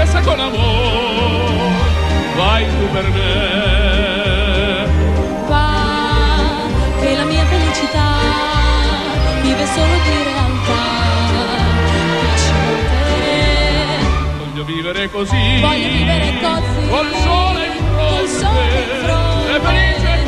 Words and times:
princessa 0.00 0.20
con 0.22 0.40
amore, 0.40 1.74
vai 2.34 2.66
tu 2.66 2.90
per 2.90 3.10
me. 3.10 4.86
Va, 5.46 6.62
che 7.00 7.16
la 7.16 7.24
mia 7.24 7.44
felicità 7.44 8.08
vive 9.42 9.66
solo 9.66 9.94
di 10.04 10.22
realtà. 10.24 10.88
Voglio 14.38 14.64
vivere 14.64 15.10
così. 15.10 15.60
voglio 15.60 15.88
vivere 15.88 16.38
così. 16.40 16.88
Col 16.88 17.12
sole 17.22 17.66
in 17.66 17.72
fronte. 17.72 18.16
Col 18.16 18.28
sole 18.28 18.80
in 18.80 19.04
fronte. 19.04 19.54
E. 19.54 19.60
Felice 19.60 20.19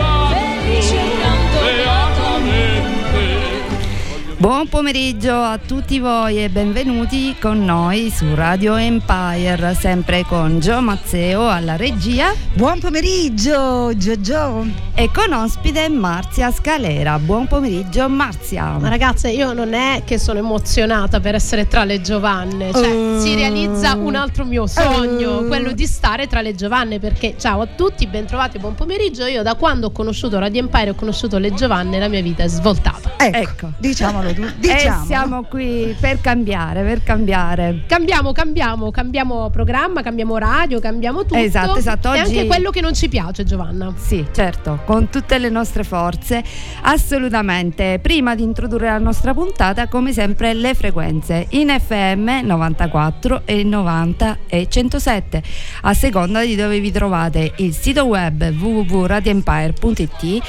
Buon 4.43 4.67
pomeriggio 4.67 5.41
a 5.41 5.57
tutti 5.57 6.01
voi 6.01 6.43
e 6.43 6.49
benvenuti 6.49 7.37
con 7.41 7.65
noi 7.65 8.11
su 8.11 8.35
Radio 8.35 8.75
Empire, 8.75 9.73
sempre 9.79 10.25
con 10.25 10.59
Gio 10.59 10.81
Mazzeo 10.81 11.49
alla 11.49 11.77
regia 11.77 12.35
Buon 12.53 12.81
pomeriggio, 12.81 13.97
Giorgio. 13.97 14.92
E 15.03 15.11
con 15.11 15.33
ospite 15.33 15.89
Marzia 15.89 16.53
Scalera. 16.53 17.19
Buon 17.19 17.49
pomeriggio 17.49 18.09
Marzia. 18.09 18.77
Ma 18.79 18.89
ragazze, 18.89 19.31
io 19.31 19.53
non 19.53 19.73
è 19.75 20.03
che 20.05 20.17
sono 20.17 20.39
emozionata 20.39 21.19
per 21.19 21.35
essere 21.35 21.67
tra 21.67 21.83
le 21.83 22.01
Giovanne, 22.01 22.71
cioè 22.73 22.89
Uh. 22.89 23.19
si 23.21 23.35
realizza 23.35 23.95
un 23.97 24.15
altro 24.15 24.45
mio 24.45 24.69
sogno, 24.69 25.39
Uh. 25.39 25.49
quello 25.49 25.73
di 25.73 25.87
stare 25.87 26.29
tra 26.29 26.41
le 26.41 26.55
Giovanne, 26.55 27.01
perché 27.01 27.35
ciao 27.37 27.63
a 27.63 27.67
tutti, 27.67 28.07
bentrovati, 28.07 28.59
buon 28.61 28.77
pomeriggio. 28.77 29.27
Io 29.27 29.43
da 29.43 29.55
quando 29.57 29.89
ho 29.89 29.91
conosciuto 29.91 30.39
Radio 30.39 30.61
Empire 30.61 30.87
e 30.87 30.91
ho 30.91 30.95
conosciuto 30.95 31.39
le 31.39 31.53
Giovanne, 31.53 31.99
la 31.99 32.07
mia 32.09 32.23
vita 32.23 32.45
è 32.45 32.49
svoltata. 32.49 33.15
Ecco, 33.17 33.37
Ecco. 33.39 33.71
diciamolo 33.79 34.33
tu. 34.33 34.43
E 34.73 34.75
Diciamo. 34.75 35.05
siamo 35.05 35.43
qui 35.45 35.97
per 36.01 36.21
cambiare, 36.21 36.83
per 36.85 37.03
cambiare. 37.03 37.83
Cambiamo, 37.87 38.31
cambiamo, 38.33 38.91
cambiamo 38.93 39.51
programma, 39.51 40.01
cambiamo 40.03 40.39
radio, 40.39 40.79
cambiamo 40.79 41.23
tutto. 41.23 41.35
Esatto, 41.35 41.77
esatto, 41.77 42.13
E 42.13 42.21
oggi- 42.21 42.39
anche 42.39 42.47
quello 42.47 42.71
che 42.71 42.81
non 42.81 42.95
ci 42.95 43.09
piace, 43.09 43.43
Giovanna. 43.45 43.93
Sì, 43.97 44.25
certo, 44.33 44.79
con 44.93 45.09
tutte 45.09 45.39
le 45.39 45.49
nostre 45.49 45.85
forze, 45.85 46.45
assolutamente. 46.83 47.99
Prima 48.03 48.35
di 48.35 48.43
introdurre 48.43 48.89
la 48.89 48.99
nostra 48.99 49.33
puntata, 49.33 49.89
come 49.89 50.13
sempre, 50.13 50.53
le 50.53 50.75
frequenze 50.75 51.47
in 51.53 51.75
FM 51.75 52.45
94 52.45 53.41
e 53.47 53.65
90 53.65 54.39
e 54.47 54.67
107, 54.69 55.43
a 55.81 55.95
seconda 55.95 56.45
di 56.45 56.57
dove 56.57 56.79
vi 56.79 56.93
trovate 56.93 57.55
il 57.57 57.73
sito 57.73 58.05
web 58.05 58.53
www.radioempire.it 58.55 60.43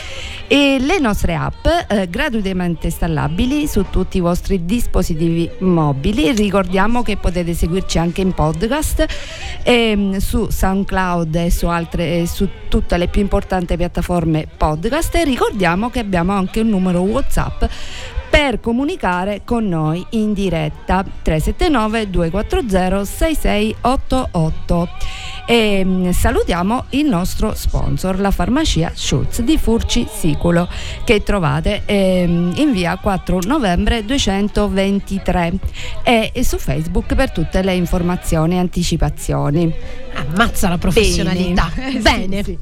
e 0.47 0.77
le 0.77 0.99
nostre 0.99 1.35
app 1.35 1.65
eh, 1.65 2.09
gratuitamente 2.09 2.87
installabili 2.87 3.65
su 3.65 3.85
tutti 3.89 4.17
i 4.17 4.19
vostri 4.19 4.65
dispositivi 4.65 5.49
mobili. 5.59 6.33
Ricordiamo 6.33 7.01
che 7.01 7.15
potete 7.15 7.53
seguirci 7.53 7.97
anche 7.97 8.19
in 8.19 8.33
podcast 8.33 9.05
ehm, 9.63 10.17
su 10.17 10.49
SoundCloud 10.49 11.33
e 11.35 11.49
su 11.49 11.67
altre 11.67 12.19
e 12.19 12.27
su 12.27 12.45
tutte 12.67 12.97
le 12.97 13.07
più 13.07 13.21
importanti 13.21 13.77
piattaforme 13.77 14.22
podcast 14.55 15.15
e 15.15 15.23
ricordiamo 15.23 15.89
che 15.89 15.99
abbiamo 15.99 16.33
anche 16.33 16.61
un 16.61 16.69
numero 16.69 17.01
WhatsApp 17.01 17.63
per 18.33 18.59
comunicare 18.59 19.41
con 19.45 19.67
noi 19.67 20.03
in 20.11 20.33
diretta 20.33 21.03
379 21.03 22.09
240 22.09 23.05
6688 23.05 24.89
e 25.45 25.83
mm, 25.85 26.09
salutiamo 26.09 26.85
il 26.89 27.05
nostro 27.05 27.53
sponsor 27.53 28.19
la 28.19 28.31
farmacia 28.31 28.91
Schultz 28.95 29.41
di 29.41 29.55
Furci 29.59 30.07
Siculo 30.11 30.67
che 31.03 31.21
trovate 31.21 31.83
ehm, 31.85 32.53
in 32.55 32.71
via 32.71 32.97
4 32.97 33.41
novembre 33.45 34.03
223 34.03 35.53
e, 36.03 36.31
e 36.33 36.43
su 36.43 36.57
Facebook 36.57 37.13
per 37.13 37.31
tutte 37.31 37.61
le 37.61 37.75
informazioni 37.75 38.55
e 38.55 38.57
anticipazioni 38.57 40.01
Ammazza 40.15 40.69
la 40.69 40.77
professionalità. 40.77 41.71
Bene. 41.75 41.99
Bene. 42.01 42.43
Sì, 42.43 42.43
sì. 42.43 42.57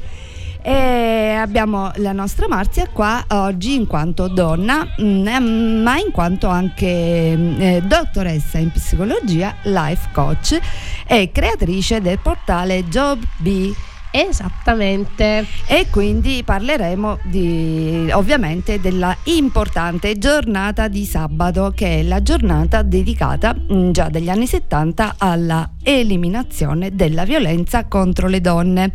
E 0.64 1.34
abbiamo 1.34 1.92
la 1.96 2.12
nostra 2.12 2.48
Marzia 2.48 2.88
qua 2.88 3.26
oggi 3.30 3.74
in 3.74 3.88
quanto 3.88 4.28
donna, 4.28 4.86
mm, 5.02 5.28
eh, 5.28 5.40
ma 5.40 5.98
in 5.98 6.12
quanto 6.12 6.48
anche 6.48 7.34
mm, 7.36 7.62
eh, 7.62 7.82
dottoressa 7.82 8.60
in 8.60 8.72
psicologia, 8.72 9.56
life 9.64 10.10
coach 10.14 10.60
e 11.08 11.32
creatrice 11.32 12.00
del 12.00 12.20
portale 12.20 12.84
JobB. 12.84 13.74
Esattamente. 14.12 15.46
E 15.66 15.88
quindi 15.90 16.44
parleremo 16.44 17.20
di, 17.24 18.10
ovviamente 18.12 18.82
della 18.82 19.16
importante 19.24 20.18
giornata 20.18 20.90
di 20.90 21.06
sabato, 21.06 21.72
che 21.74 22.00
è 22.00 22.04
la 22.04 22.22
giornata 22.22 22.82
dedicata 22.82 23.56
mm, 23.56 23.92
già 23.92 24.10
dagli 24.10 24.30
anni 24.30 24.48
70 24.48 25.16
alla 25.18 25.70
eliminazione 25.84 26.94
della 26.94 27.24
violenza 27.24 27.86
contro 27.86 28.28
le 28.28 28.42
donne. 28.42 28.94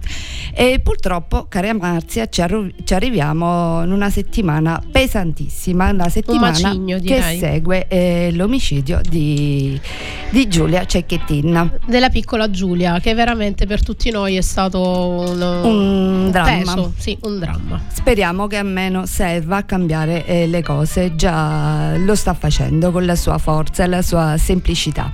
E 0.53 0.81
purtroppo, 0.83 1.47
cara 1.49 1.73
Marzia, 1.75 2.29
ci, 2.29 2.43
arru- 2.43 2.73
ci 2.85 2.95
arriviamo 2.95 3.83
in 3.83 3.93
una 3.93 4.11
settimana 4.11 4.83
pesantissima, 4.91 5.91
una 5.91 6.09
settimana 6.09 6.59
macigno, 6.61 6.99
che 6.99 7.21
segue 7.39 7.89
eh, 7.89 8.31
l'omicidio 8.33 9.01
di, 9.03 9.79
di 10.31 10.49
Giulia 10.49 10.85
Cecchettin. 10.85 11.79
Della 11.87 12.11
piccola 12.11 12.51
Giulia, 12.51 13.01
che 13.01 13.15
veramente 13.15 13.67
per 13.67 13.83
tutti 13.83 14.11
noi 14.11 14.37
è 14.37 14.41
stato 14.41 15.06
un, 15.07 15.41
Un 15.41 16.31
dramma. 16.31 16.75
peso, 16.75 16.93
sì, 16.97 17.17
un 17.23 17.39
dramma. 17.39 17.81
Speriamo 17.93 18.47
che 18.47 18.57
almeno 18.57 19.07
serva 19.07 19.59
a 19.59 19.63
cambiare 19.63 20.25
eh, 20.27 20.47
le 20.47 20.63
cose, 20.63 21.15
già 21.17 21.97
lo 21.97 22.15
sta 22.15 22.35
facendo 22.35 22.91
con 22.91 23.05
la 23.05 23.17
sua 23.17 23.39
forza 23.39 23.85
e 23.85 23.87
la 23.87 24.03
sua 24.03 24.37
semplicità. 24.39 25.13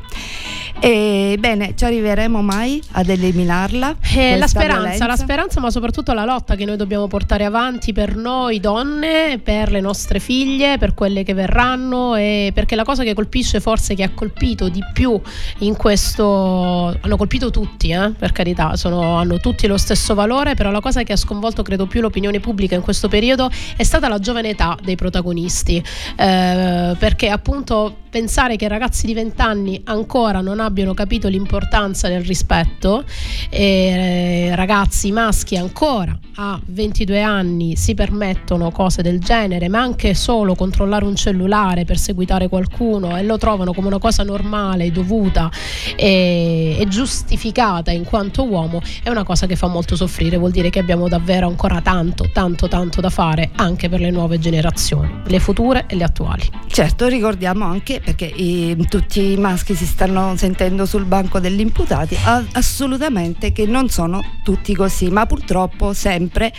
E 0.80 1.36
bene, 1.38 1.74
ci 1.76 1.84
arriveremo 1.84 2.42
mai 2.42 2.82
ad 2.92 3.08
eliminarla? 3.08 3.96
Eh, 4.14 4.36
la 4.36 4.46
speranza, 4.46 4.80
violenza? 4.80 5.06
la 5.06 5.16
speranza, 5.16 5.60
ma 5.60 5.70
soprattutto 5.70 6.12
la 6.12 6.24
lotta 6.24 6.56
che 6.56 6.64
noi 6.64 6.76
dobbiamo 6.76 7.06
portare 7.06 7.44
avanti 7.44 7.92
per 7.92 8.16
noi 8.16 8.60
donne, 8.60 9.38
per 9.42 9.70
le 9.70 9.80
nostre 9.80 10.18
figlie, 10.18 10.78
per 10.78 10.94
quelle 10.94 11.22
che 11.22 11.34
verranno 11.34 12.14
e 12.16 12.50
perché 12.52 12.74
la 12.74 12.84
cosa 12.84 13.04
che 13.04 13.14
colpisce 13.14 13.60
forse 13.60 13.94
che 13.94 14.02
ha 14.02 14.10
colpito 14.12 14.68
di 14.68 14.82
più 14.92 15.20
in 15.58 15.76
questo 15.76 16.96
hanno 17.00 17.16
colpito 17.16 17.50
tutti, 17.50 17.90
eh, 17.90 18.10
per 18.10 18.32
carità, 18.32 18.76
sono- 18.76 19.18
hanno 19.18 19.38
tutti 19.38 19.66
lo 19.66 19.76
stesso 19.76 20.14
valore, 20.14 20.54
però 20.54 20.70
la 20.70 20.80
cosa 20.80 21.02
che 21.02 21.12
ha 21.12 21.16
sconvolto 21.16 21.62
credo 21.62 21.86
più 21.86 22.00
l'opinione 22.00 22.40
pubblica 22.40 22.74
in 22.74 22.82
questo 22.82 23.08
periodo 23.08 23.50
è 23.76 23.82
stata 23.82 24.08
la 24.08 24.18
giovane 24.18 24.50
età 24.50 24.76
dei 24.82 24.96
protagonisti, 24.96 25.82
eh, 26.16 26.96
perché 26.98 27.28
appunto 27.28 27.96
pensare 28.12 28.56
che 28.56 28.68
ragazzi 28.68 29.06
di 29.06 29.14
20 29.14 29.40
anni 29.40 29.80
ancora 29.84 30.42
non 30.42 30.60
abbiano 30.64 30.94
capito 30.94 31.28
l'importanza 31.28 32.08
del 32.08 32.22
rispetto 32.22 33.04
e 33.50 34.48
eh, 34.50 34.56
ragazzi 34.56 35.10
maschi 35.12 35.56
ancora 35.56 36.16
a 36.36 36.58
22 36.64 37.20
anni 37.20 37.76
si 37.76 37.94
permettono 37.94 38.70
cose 38.70 39.02
del 39.02 39.18
genere 39.20 39.68
ma 39.68 39.80
anche 39.80 40.14
solo 40.14 40.54
controllare 40.54 41.04
un 41.04 41.14
cellulare 41.16 41.84
per 41.84 41.98
seguitare 41.98 42.48
qualcuno 42.48 43.16
e 43.16 43.22
lo 43.22 43.36
trovano 43.36 43.72
come 43.72 43.88
una 43.88 43.98
cosa 43.98 44.22
normale, 44.22 44.90
dovuta 44.90 45.50
e, 45.96 46.76
e 46.78 46.88
giustificata 46.88 47.90
in 47.90 48.04
quanto 48.04 48.44
uomo 48.46 48.80
è 49.02 49.10
una 49.10 49.24
cosa 49.24 49.46
che 49.46 49.56
fa 49.56 49.66
molto 49.66 49.96
soffrire 49.96 50.36
vuol 50.36 50.50
dire 50.52 50.70
che 50.70 50.78
abbiamo 50.78 51.08
davvero 51.08 51.48
ancora 51.48 51.80
tanto 51.80 52.30
tanto 52.32 52.68
tanto 52.68 53.00
da 53.00 53.10
fare 53.10 53.50
anche 53.56 53.88
per 53.88 54.00
le 54.00 54.10
nuove 54.10 54.38
generazioni 54.38 55.20
le 55.26 55.40
future 55.40 55.84
e 55.86 55.96
le 55.96 56.04
attuali. 56.04 56.42
Certo, 56.66 57.06
ricordiamo 57.06 57.64
anche 57.64 58.00
perché 58.00 58.24
i- 58.24 58.76
tutti 58.88 59.32
i 59.32 59.36
maschi 59.36 59.74
si 59.74 59.84
stanno 59.84 60.34
sentendo 60.36 60.51
sul 60.86 61.04
banco 61.04 61.40
degli 61.40 61.60
imputati, 61.60 62.16
assolutamente 62.52 63.52
che 63.52 63.66
non 63.66 63.88
sono 63.88 64.20
tutti 64.42 64.74
così, 64.74 65.08
ma 65.08 65.26
purtroppo 65.26 65.92
sempre 65.92 66.52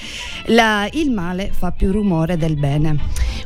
la- 0.46 0.88
il 0.94 1.12
male 1.12 1.52
fa 1.52 1.72
più 1.72 1.92
rumore 1.92 2.38
del 2.38 2.56
bene. 2.56 2.98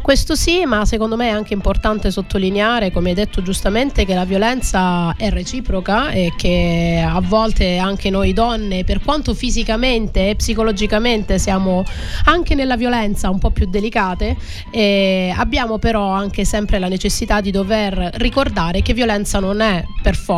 Questo 0.01 0.35
sì, 0.35 0.63
ma 0.65 0.85
secondo 0.85 1.15
me 1.15 1.27
è 1.27 1.31
anche 1.31 1.53
importante 1.53 2.11
sottolineare, 2.11 2.91
come 2.91 3.09
hai 3.09 3.15
detto 3.15 3.41
giustamente, 3.41 4.05
che 4.05 4.13
la 4.13 4.25
violenza 4.25 5.15
è 5.17 5.29
reciproca 5.29 6.11
e 6.11 6.31
che 6.37 7.03
a 7.05 7.19
volte 7.19 7.77
anche 7.77 8.09
noi 8.09 8.31
donne, 8.31 8.83
per 8.83 9.01
quanto 9.01 9.33
fisicamente 9.33 10.29
e 10.29 10.35
psicologicamente 10.35 11.39
siamo 11.39 11.83
anche 12.25 12.55
nella 12.55 12.77
violenza 12.77 13.29
un 13.29 13.39
po' 13.39 13.51
più 13.51 13.67
delicate, 13.69 14.37
eh, 14.71 15.33
abbiamo 15.35 15.77
però 15.77 16.09
anche 16.09 16.45
sempre 16.45 16.79
la 16.79 16.87
necessità 16.87 17.41
di 17.41 17.51
dover 17.51 18.11
ricordare 18.15 18.81
che 18.81 18.93
violenza 18.93 19.39
non 19.39 19.59
è 19.59 19.83
per 20.01 20.15
forza 20.15 20.35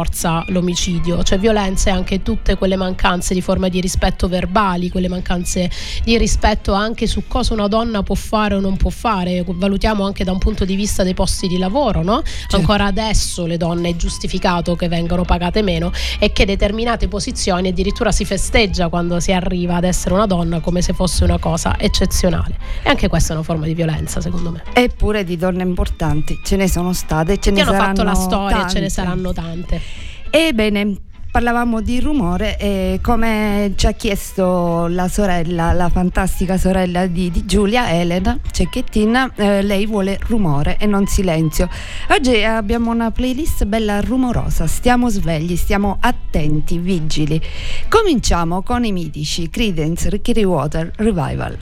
l'omicidio, 0.48 1.24
cioè 1.24 1.38
violenza 1.38 1.90
è 1.90 1.94
anche 1.94 2.22
tutte 2.22 2.56
quelle 2.56 2.76
mancanze 2.76 3.34
di 3.34 3.42
forma 3.42 3.68
di 3.68 3.82
rispetto 3.82 4.28
verbali, 4.28 4.90
quelle 4.90 5.08
mancanze 5.10 5.70
di 6.04 6.18
rispetto 6.18 6.74
anche 6.74 7.08
su 7.08 7.28
cosa 7.28 7.54
una 7.54 7.68
donna 7.68 8.04
può 8.04 8.16
fare 8.16 8.56
o 8.56 8.60
non 8.60 8.78
può 8.78 8.90
fare, 8.90 9.44
valutiamo 9.46 10.06
anche 10.06 10.24
da 10.24 10.32
un 10.32 10.38
punto 10.38 10.66
di 10.66 10.76
vista 10.76 11.04
dei 11.04 11.14
posti 11.14 11.48
di 11.48 11.58
lavoro, 11.58 12.04
no? 12.04 12.22
Ancora 12.52 12.86
adesso 12.86 13.46
le 13.46 13.58
donne 13.58 13.90
è 13.90 13.96
giustificato 13.96 14.76
che 14.76 14.88
vengano 14.88 15.24
pagate 15.24 15.62
meno 15.62 15.92
e 16.20 16.32
che 16.32 16.46
determinate 16.46 17.08
posizioni 17.08 17.70
addirittura 17.70 18.12
si 18.12 18.26
festeggia 18.26 18.90
quando 18.90 19.20
si 19.20 19.32
arriva 19.32 19.76
ad 19.76 19.84
essere 19.84 20.14
una 20.14 20.26
donna 20.26 20.60
come 20.60 20.82
se 20.82 20.94
fosse 20.94 21.24
una 21.24 21.38
cosa 21.38 21.78
eccezionale. 21.80 22.58
E 22.84 22.90
anche 22.90 23.08
questa 23.08 23.34
è 23.34 23.36
una 23.36 23.44
forma 23.44 23.66
di 23.66 23.74
violenza, 23.74 24.22
secondo 24.22 24.52
me. 24.52 24.64
Eppure 24.74 25.24
di 25.24 25.38
donne 25.38 25.64
importanti 25.64 26.40
ce 26.44 26.56
ne 26.56 26.68
sono 26.68 26.94
state, 26.94 27.40
ce 27.40 27.52
ne 27.52 27.62
hanno 27.62 27.72
saranno 27.72 27.96
fatto 27.96 28.04
la 28.04 28.14
storia, 28.14 28.68
ce 28.68 28.80
ne 28.80 28.88
tante. 28.88 28.90
saranno 28.90 29.34
tante. 29.34 29.82
Ebbene, 30.32 30.96
parlavamo 31.32 31.82
di 31.82 32.00
rumore 32.00 32.56
e 32.60 33.00
come 33.02 33.74
ci 33.76 33.88
ha 33.88 33.94
chiesto 33.94 34.86
la 34.86 35.08
sorella, 35.08 35.74
la 35.74 35.90
fantastica 35.90 36.56
sorella 36.56 37.08
di, 37.08 37.32
di 37.32 37.46
Giulia, 37.46 37.90
Elena 37.90 38.38
Cecchettin, 38.52 39.32
eh, 39.36 39.64
lei 39.64 39.88
vuole 39.88 40.20
rumore 40.28 40.78
e 40.78 40.86
non 40.86 41.08
silenzio. 41.08 41.68
Oggi 42.10 42.44
abbiamo 42.44 42.92
una 42.92 43.10
playlist 43.10 43.66
bella 43.66 44.02
rumorosa, 44.02 44.68
stiamo 44.68 45.10
svegli, 45.10 45.56
stiamo 45.56 45.98
attenti, 46.00 46.78
vigili. 46.78 47.42
Cominciamo 47.88 48.62
con 48.62 48.86
i 48.86 48.92
mitici 48.92 49.50
Credence, 49.50 50.10
Ricky 50.10 50.44
Water, 50.44 50.92
Revival. 50.98 51.58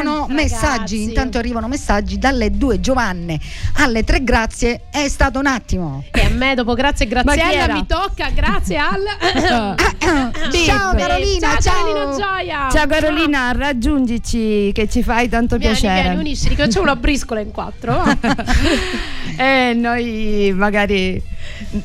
Arrivano 0.00 0.26
ragazzi. 0.26 0.32
messaggi, 0.34 1.02
intanto 1.02 1.38
arrivano 1.38 1.68
messaggi 1.68 2.18
dalle 2.18 2.50
due 2.50 2.80
Giovanne 2.80 3.38
alle 3.74 4.04
tre 4.04 4.22
grazie. 4.22 4.82
È 4.90 5.08
stato 5.08 5.38
un 5.38 5.46
attimo. 5.46 6.04
E 6.10 6.24
a 6.24 6.28
me 6.28 6.54
dopo 6.54 6.74
grazie 6.74 7.06
e 7.06 7.08
Graziella 7.08 7.72
mi 7.74 7.86
tocca, 7.86 8.30
grazie 8.30 8.76
al 8.76 9.02
ciao 10.64 10.94
Carolina, 10.94 11.48
ciao, 11.52 11.60
ciao. 11.60 11.84
Carolina 11.84 12.16
Gioia. 12.16 12.68
Ciao 12.70 12.86
Carolina, 12.86 13.52
raggiungici 13.52 14.70
che 14.72 14.88
ci 14.88 15.02
fai 15.02 15.28
tanto 15.28 15.56
Vieni, 15.56 15.74
piacere. 15.78 16.02
vieni, 16.02 16.16
unisci, 16.16 16.48
che 16.48 16.56
facciamo 16.56 16.84
una 16.84 16.96
briscola 16.96 17.40
in 17.40 17.50
quattro. 17.50 18.02
e 19.36 19.72
noi 19.74 20.52
magari 20.54 21.22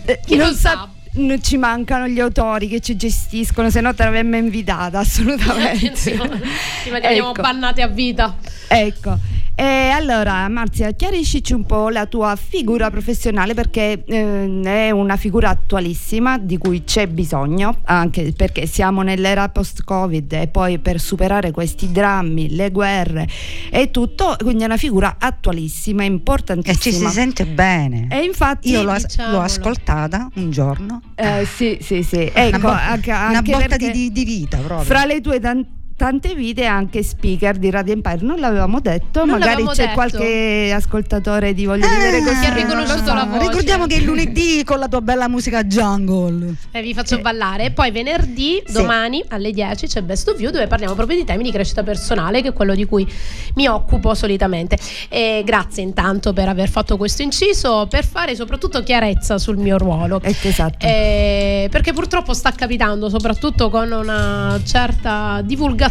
eh, 0.06 0.20
Chi 0.26 0.36
non 0.36 0.50
lo 0.50 0.54
sa- 0.54 0.70
sa? 0.70 0.90
Non 1.16 1.42
ci 1.44 1.58
mancano 1.58 2.08
gli 2.08 2.20
autori 2.20 2.68
che 2.68 2.80
ci 2.80 2.96
gestiscono, 2.96 3.70
se 3.70 3.82
no 3.82 3.94
te 3.94 4.04
l'avremmo 4.04 4.36
invitata 4.36 5.00
assolutamente. 5.06 5.88
Attenzione, 5.88 6.42
veniamo 6.90 7.32
ecco, 7.32 7.42
bannate 7.42 7.82
a 7.82 7.88
vita. 7.88 8.36
ecco. 8.68 9.35
E 9.58 9.90
allora, 9.90 10.50
Marzia, 10.50 10.92
chiariscici 10.92 11.54
un 11.54 11.66
po' 11.66 11.88
la 11.88 12.08
tua 12.08 12.36
figura 12.36 12.92
professionale 12.92 13.54
perché 13.54 14.04
eh, 14.06 14.60
è 14.62 14.92
una 14.92 15.16
figura 15.16 15.48
attualissima 15.50 16.38
di 16.38 16.58
cui 16.58 16.84
c'è 16.84 17.08
bisogno, 17.08 17.78
anche 17.86 18.34
perché 18.36 18.66
siamo 18.68 19.02
nell'era 19.02 19.48
post-Covid 19.48 20.34
e 20.34 20.48
poi 20.48 20.80
per 20.80 21.00
superare 21.00 21.52
questi 21.52 21.90
drammi, 21.90 22.54
le 22.54 22.70
guerre 22.70 23.28
e 23.72 23.92
tutto, 23.92 24.36
quindi 24.42 24.64
è 24.64 24.66
una 24.66 24.76
figura 24.78 25.16
attualissima, 25.18 26.04
E 26.04 26.08
importantissima. 26.08 26.76
ci 26.82 26.92
si 26.92 27.08
sente 27.14 27.46
bene. 27.46 28.08
E 28.12 28.24
infatti 28.24 28.72
Io 28.72 28.84
l'ho, 28.84 28.94
diciamolo. 28.98 29.38
l'ho 29.38 29.42
ascoltata 29.44 30.28
un 30.36 30.52
giorno. 30.52 31.02
eh, 31.16 31.46
sì, 31.46 31.78
sì, 31.80 32.04
sì. 32.04 32.30
Ecco, 32.34 32.58
una, 32.58 32.58
bo- 32.58 32.70
anche, 32.72 33.10
una 33.12 33.20
anche 33.38 33.52
botta 33.54 33.66
perché 33.68 33.92
di, 33.92 34.12
di- 34.12 34.26
vita 34.26 34.58
proprio. 34.58 34.84
fra 34.86 35.06
le 35.06 35.22
tue 35.22 35.40
tan- 35.40 35.66
tante 35.98 36.36
vite 36.36 36.66
anche 36.66 37.02
speaker 37.04 37.56
di 37.58 37.70
Radio 37.70 37.94
Empire, 37.94 38.20
non 38.22 38.40
l'avevamo 38.40 38.82
detto, 38.82 39.20
Non 39.20 39.30
magari 39.40 39.64
l'avevamo 39.64 39.72
c'è 39.72 39.82
detto. 39.84 39.94
qualche 39.94 40.72
ascoltatore 40.76 41.54
di 41.54 41.66
Voglio 41.66 41.88
Vivere 41.88 42.18
Ah, 42.18 42.24
Così. 42.24 42.40
Che 42.42 42.46
ha 42.48 42.54
riconosciuto 42.54 43.14
la 43.14 43.24
voce. 43.24 43.48
Ricordiamo 43.48 43.86
che 43.88 43.96
è 43.96 44.00
lunedì 44.02 44.64
con 44.66 44.80
la 44.80 44.88
tua 44.90 45.00
bella 45.00 45.30
musica 45.30 45.64
jungle. 45.64 46.54
E 46.72 46.82
vi 46.82 46.94
faccio 46.94 47.20
ballare. 47.20 47.66
E 47.66 47.72
poi 47.72 47.92
venerdì, 47.92 48.62
Sì. 48.66 48.74
domani 48.74 49.24
alle 49.30 49.52
10 49.52 49.88
c'è 49.88 50.02
Best 50.02 50.28
of 50.28 50.40
You 50.40 50.52
dove 50.52 50.68
parliamo 50.68 50.94
proprio 50.96 51.18
di 51.18 51.24
temi 51.24 51.44
di 51.44 51.52
crescita 51.52 51.82
personale, 51.84 52.42
che 52.42 52.50
è 52.50 52.54
quello 52.54 52.76
di 52.76 52.84
cui 52.86 53.08
mi 53.56 53.68
occupo 53.68 54.14
solitamente. 54.14 54.78
E 55.08 55.44
grazie 55.46 55.82
intanto 55.84 56.34
per 56.34 56.50
aver 56.50 56.68
fatto 56.70 56.98
questo 56.98 57.22
inciso, 57.22 57.88
per 57.90 58.06
fare 58.06 58.36
soprattutto 58.36 58.84
chiarezza 58.84 59.38
sul 59.38 59.56
mio 59.58 59.78
ruolo. 59.78 60.20
Ecco, 60.22 60.48
esatto. 60.50 60.86
Eh, 60.86 61.70
perché 61.72 61.94
purtroppo 61.94 62.34
sta 62.34 62.52
capitando, 62.52 63.08
soprattutto 63.08 63.70
con 63.70 63.90
una 63.92 64.60
certa 64.66 65.40
divulgazione 65.44 65.84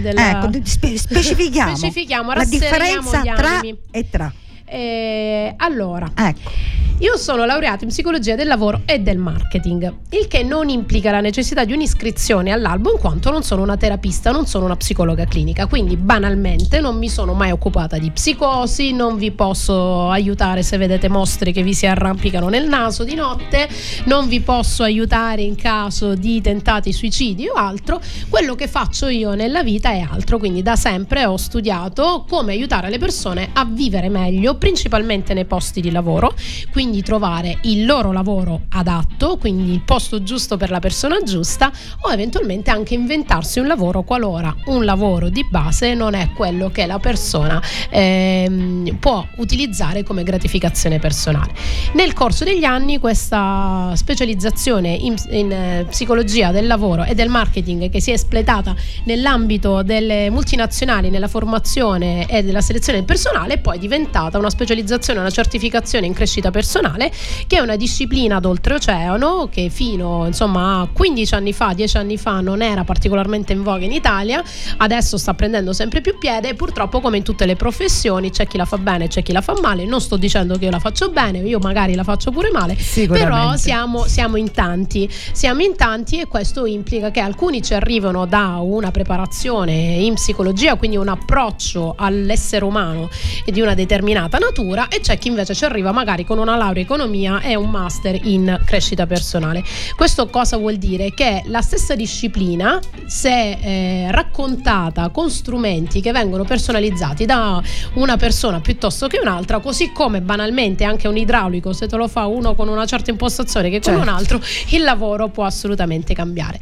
della. 0.00 0.30
Ecco, 0.30 0.50
spe- 0.64 0.96
specifichiamo, 0.98 1.76
Specifichiamo, 1.76 2.32
la 2.32 2.44
differenza 2.44 3.20
gli 3.20 3.32
tra 3.32 3.60
e 3.90 4.10
tra. 4.10 4.32
Eh, 4.66 5.54
allora, 5.58 6.10
Ecco. 6.16 6.50
io 6.98 7.16
sono 7.18 7.44
laureato 7.44 7.84
in 7.84 7.90
psicologia 7.90 8.34
del 8.34 8.46
lavoro 8.46 8.80
e 8.86 8.98
del 8.98 9.18
marketing, 9.18 9.92
il 10.10 10.26
che 10.26 10.42
non 10.42 10.68
implica 10.70 11.10
la 11.10 11.20
necessità 11.20 11.64
di 11.64 11.74
un'iscrizione 11.74 12.50
all'albo 12.50 12.90
in 12.90 12.98
quanto 12.98 13.30
non 13.30 13.42
sono 13.42 13.62
una 13.62 13.76
terapista, 13.76 14.30
non 14.30 14.46
sono 14.46 14.64
una 14.64 14.76
psicologa 14.76 15.26
clinica, 15.26 15.66
quindi 15.66 15.96
banalmente 15.96 16.80
non 16.80 16.96
mi 16.96 17.10
sono 17.10 17.34
mai 17.34 17.50
occupata 17.50 17.98
di 17.98 18.10
psicosi, 18.10 18.92
non 18.94 19.18
vi 19.18 19.32
posso 19.32 20.08
aiutare 20.08 20.62
se 20.62 20.78
vedete 20.78 21.08
mostri 21.08 21.52
che 21.52 21.62
vi 21.62 21.74
si 21.74 21.86
arrampicano 21.86 22.48
nel 22.48 22.66
naso 22.66 23.04
di 23.04 23.14
notte, 23.14 23.68
non 24.04 24.28
vi 24.28 24.40
posso 24.40 24.82
aiutare 24.82 25.42
in 25.42 25.56
caso 25.56 26.14
di 26.14 26.40
tentati 26.40 26.90
suicidi 26.92 27.46
o 27.48 27.52
altro, 27.52 28.00
quello 28.30 28.54
che 28.54 28.66
faccio 28.66 29.08
io 29.08 29.34
nella 29.34 29.62
vita 29.62 29.90
è 29.90 30.00
altro, 30.00 30.38
quindi 30.38 30.62
da 30.62 30.74
sempre 30.74 31.26
ho 31.26 31.36
studiato 31.36 32.24
come 32.28 32.52
aiutare 32.52 32.88
le 32.88 32.98
persone 32.98 33.50
a 33.52 33.66
vivere 33.66 34.08
meglio, 34.08 34.53
principalmente 34.56 35.34
nei 35.34 35.44
posti 35.44 35.80
di 35.80 35.90
lavoro, 35.90 36.34
quindi 36.70 37.02
trovare 37.02 37.58
il 37.62 37.84
loro 37.84 38.12
lavoro 38.12 38.62
adatto, 38.70 39.36
quindi 39.36 39.72
il 39.72 39.82
posto 39.82 40.22
giusto 40.22 40.56
per 40.56 40.70
la 40.70 40.80
persona 40.80 41.22
giusta 41.22 41.70
o 42.00 42.12
eventualmente 42.12 42.70
anche 42.70 42.94
inventarsi 42.94 43.58
un 43.58 43.66
lavoro 43.66 44.02
qualora 44.02 44.54
un 44.66 44.84
lavoro 44.84 45.28
di 45.28 45.44
base 45.48 45.94
non 45.94 46.14
è 46.14 46.30
quello 46.34 46.70
che 46.70 46.86
la 46.86 46.98
persona 46.98 47.60
ehm, 47.90 48.96
può 48.98 49.26
utilizzare 49.36 50.02
come 50.02 50.22
gratificazione 50.22 50.98
personale. 50.98 51.52
Nel 51.94 52.12
corso 52.12 52.44
degli 52.44 52.64
anni 52.64 52.98
questa 52.98 53.92
specializzazione 53.94 54.90
in, 54.90 55.14
in, 55.30 55.52
eh, 55.52 55.86
psicologia 55.88 56.50
del 56.50 56.66
lavoro 56.66 57.04
e 57.04 57.14
del 57.14 57.28
marketing 57.28 57.90
che 57.90 58.00
si 58.00 58.10
è 58.10 58.14
espletata 58.14 58.74
nell'ambito 59.04 59.82
delle 59.82 60.30
multinazionali, 60.30 61.10
nella 61.10 61.28
formazione 61.28 62.26
e 62.28 62.42
della 62.42 62.60
selezione 62.60 62.98
del 62.98 63.06
personale 63.06 63.54
è 63.54 63.58
poi 63.58 63.78
diventata 63.78 64.38
una 64.44 64.50
specializzazione, 64.50 65.20
una 65.20 65.30
certificazione 65.30 66.06
in 66.06 66.12
crescita 66.12 66.50
personale 66.50 67.10
che 67.46 67.56
è 67.56 67.60
una 67.60 67.76
disciplina 67.76 68.40
d'oltreoceano 68.40 69.48
che 69.50 69.70
fino 69.70 70.26
insomma 70.26 70.80
a 70.80 70.88
15 70.92 71.34
anni 71.34 71.52
fa, 71.52 71.72
10 71.72 71.96
anni 71.96 72.18
fa 72.18 72.40
non 72.40 72.62
era 72.62 72.84
particolarmente 72.84 73.52
in 73.52 73.62
voga 73.62 73.84
in 73.84 73.92
Italia, 73.92 74.42
adesso 74.78 75.16
sta 75.16 75.34
prendendo 75.34 75.72
sempre 75.72 76.00
più 76.00 76.18
piede. 76.18 76.50
E 76.50 76.54
purtroppo 76.54 77.00
come 77.00 77.16
in 77.16 77.22
tutte 77.22 77.46
le 77.46 77.56
professioni 77.56 78.30
c'è 78.30 78.46
chi 78.46 78.56
la 78.56 78.64
fa 78.64 78.76
bene, 78.78 79.08
c'è 79.08 79.22
chi 79.22 79.32
la 79.32 79.40
fa 79.40 79.54
male, 79.60 79.86
non 79.86 80.00
sto 80.00 80.16
dicendo 80.16 80.58
che 80.58 80.66
io 80.66 80.70
la 80.70 80.78
faccio 80.78 81.08
bene, 81.08 81.38
io 81.38 81.58
magari 81.58 81.94
la 81.94 82.04
faccio 82.04 82.30
pure 82.30 82.50
male, 82.50 82.76
però 83.08 83.56
siamo, 83.56 84.06
siamo 84.06 84.36
in 84.36 84.50
tanti, 84.50 85.08
siamo 85.32 85.62
in 85.62 85.74
tanti 85.76 86.20
e 86.20 86.26
questo 86.26 86.66
implica 86.66 87.10
che 87.10 87.20
alcuni 87.20 87.62
ci 87.62 87.74
arrivano 87.74 88.26
da 88.26 88.58
una 88.60 88.90
preparazione 88.90 89.72
in 89.72 90.14
psicologia, 90.14 90.76
quindi 90.76 90.96
un 90.96 91.08
approccio 91.08 91.94
all'essere 91.96 92.64
umano 92.64 93.08
e 93.44 93.52
di 93.52 93.60
una 93.60 93.74
determinata 93.74 94.33
natura 94.38 94.88
e 94.88 95.00
c'è 95.00 95.18
chi 95.18 95.28
invece 95.28 95.54
ci 95.54 95.64
arriva 95.64 95.92
magari 95.92 96.24
con 96.24 96.38
una 96.38 96.56
laurea 96.56 96.80
in 96.80 96.86
economia 96.86 97.40
e 97.40 97.54
un 97.54 97.70
master 97.70 98.18
in 98.26 98.60
crescita 98.64 99.06
personale. 99.06 99.62
Questo 99.96 100.28
cosa 100.28 100.56
vuol 100.56 100.76
dire? 100.76 101.12
Che 101.14 101.42
la 101.46 101.60
stessa 101.60 101.94
disciplina, 101.94 102.80
se 103.06 103.50
eh, 103.50 104.10
raccontata 104.10 105.08
con 105.10 105.30
strumenti 105.30 106.00
che 106.00 106.12
vengono 106.12 106.44
personalizzati 106.44 107.24
da 107.24 107.62
una 107.94 108.16
persona 108.16 108.60
piuttosto 108.60 109.06
che 109.06 109.18
un'altra, 109.20 109.60
così 109.60 109.92
come 109.92 110.20
banalmente 110.20 110.84
anche 110.84 111.08
un 111.08 111.16
idraulico, 111.16 111.72
se 111.72 111.86
te 111.86 111.96
lo 111.96 112.08
fa 112.08 112.26
uno 112.26 112.54
con 112.54 112.68
una 112.68 112.86
certa 112.86 113.10
impostazione 113.10 113.70
che 113.70 113.80
con 113.80 113.94
Certo. 113.94 114.00
un 114.00 114.08
altro, 114.08 114.40
il 114.70 114.82
lavoro 114.82 115.28
può 115.28 115.44
assolutamente 115.44 116.14
cambiare. 116.14 116.58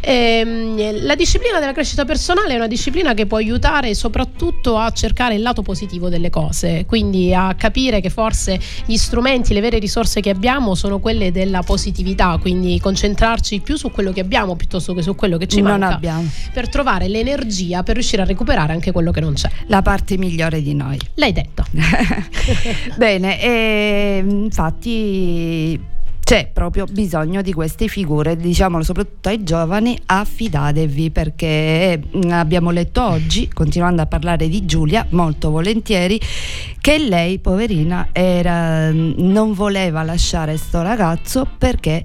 Ehm, 0.00 1.04
la 1.04 1.14
disciplina 1.14 1.58
della 1.58 1.72
crescita 1.72 2.04
personale 2.04 2.54
è 2.54 2.56
una 2.56 2.66
disciplina 2.66 3.14
che 3.14 3.26
può 3.26 3.36
aiutare 3.36 3.94
soprattutto 3.94 4.76
a 4.78 4.90
cercare 4.90 5.34
il 5.34 5.42
lato 5.42 5.62
positivo 5.62 6.08
delle 6.08 6.30
cose, 6.30 6.84
quindi 6.86 7.11
a 7.34 7.54
capire 7.54 8.00
che 8.00 8.10
forse 8.10 8.58
gli 8.86 8.96
strumenti, 8.96 9.52
le 9.52 9.60
vere 9.60 9.78
risorse 9.78 10.20
che 10.20 10.30
abbiamo 10.30 10.74
sono 10.74 10.98
quelle 10.98 11.30
della 11.32 11.62
positività, 11.62 12.38
quindi 12.40 12.78
concentrarci 12.80 13.60
più 13.60 13.76
su 13.76 13.90
quello 13.90 14.12
che 14.12 14.20
abbiamo 14.20 14.56
piuttosto 14.56 14.94
che 14.94 15.02
su 15.02 15.14
quello 15.14 15.36
che 15.36 15.46
ci 15.46 15.60
non 15.60 15.78
manca 15.78 15.94
abbiamo 15.94 16.28
per 16.52 16.68
trovare 16.68 17.08
l'energia 17.08 17.82
per 17.82 17.94
riuscire 17.94 18.22
a 18.22 18.24
recuperare 18.24 18.72
anche 18.72 18.92
quello 18.92 19.10
che 19.10 19.20
non 19.20 19.34
c'è. 19.34 19.48
la 19.66 19.82
parte 19.82 20.16
migliore 20.16 20.62
di 20.62 20.74
noi. 20.74 20.98
L'hai 21.14 21.32
detto. 21.32 21.64
Bene, 22.96 23.40
e 23.40 24.24
infatti 24.26 25.80
c'è 26.32 26.48
proprio 26.50 26.86
bisogno 26.86 27.42
di 27.42 27.52
queste 27.52 27.88
figure, 27.88 28.36
diciamolo 28.36 28.82
soprattutto 28.82 29.28
ai 29.28 29.44
giovani, 29.44 30.00
affidatevi 30.02 31.10
perché 31.10 32.00
mm, 32.00 32.30
abbiamo 32.30 32.70
letto 32.70 33.02
oggi, 33.02 33.50
continuando 33.52 34.00
a 34.00 34.06
parlare 34.06 34.48
di 34.48 34.64
Giulia, 34.64 35.04
molto 35.10 35.50
volentieri, 35.50 36.18
che 36.80 36.96
lei, 36.96 37.38
poverina, 37.38 38.08
era, 38.12 38.90
mm, 38.90 39.12
non 39.16 39.52
voleva 39.52 40.02
lasciare 40.04 40.56
sto 40.56 40.80
ragazzo 40.80 41.46
perché 41.58 42.02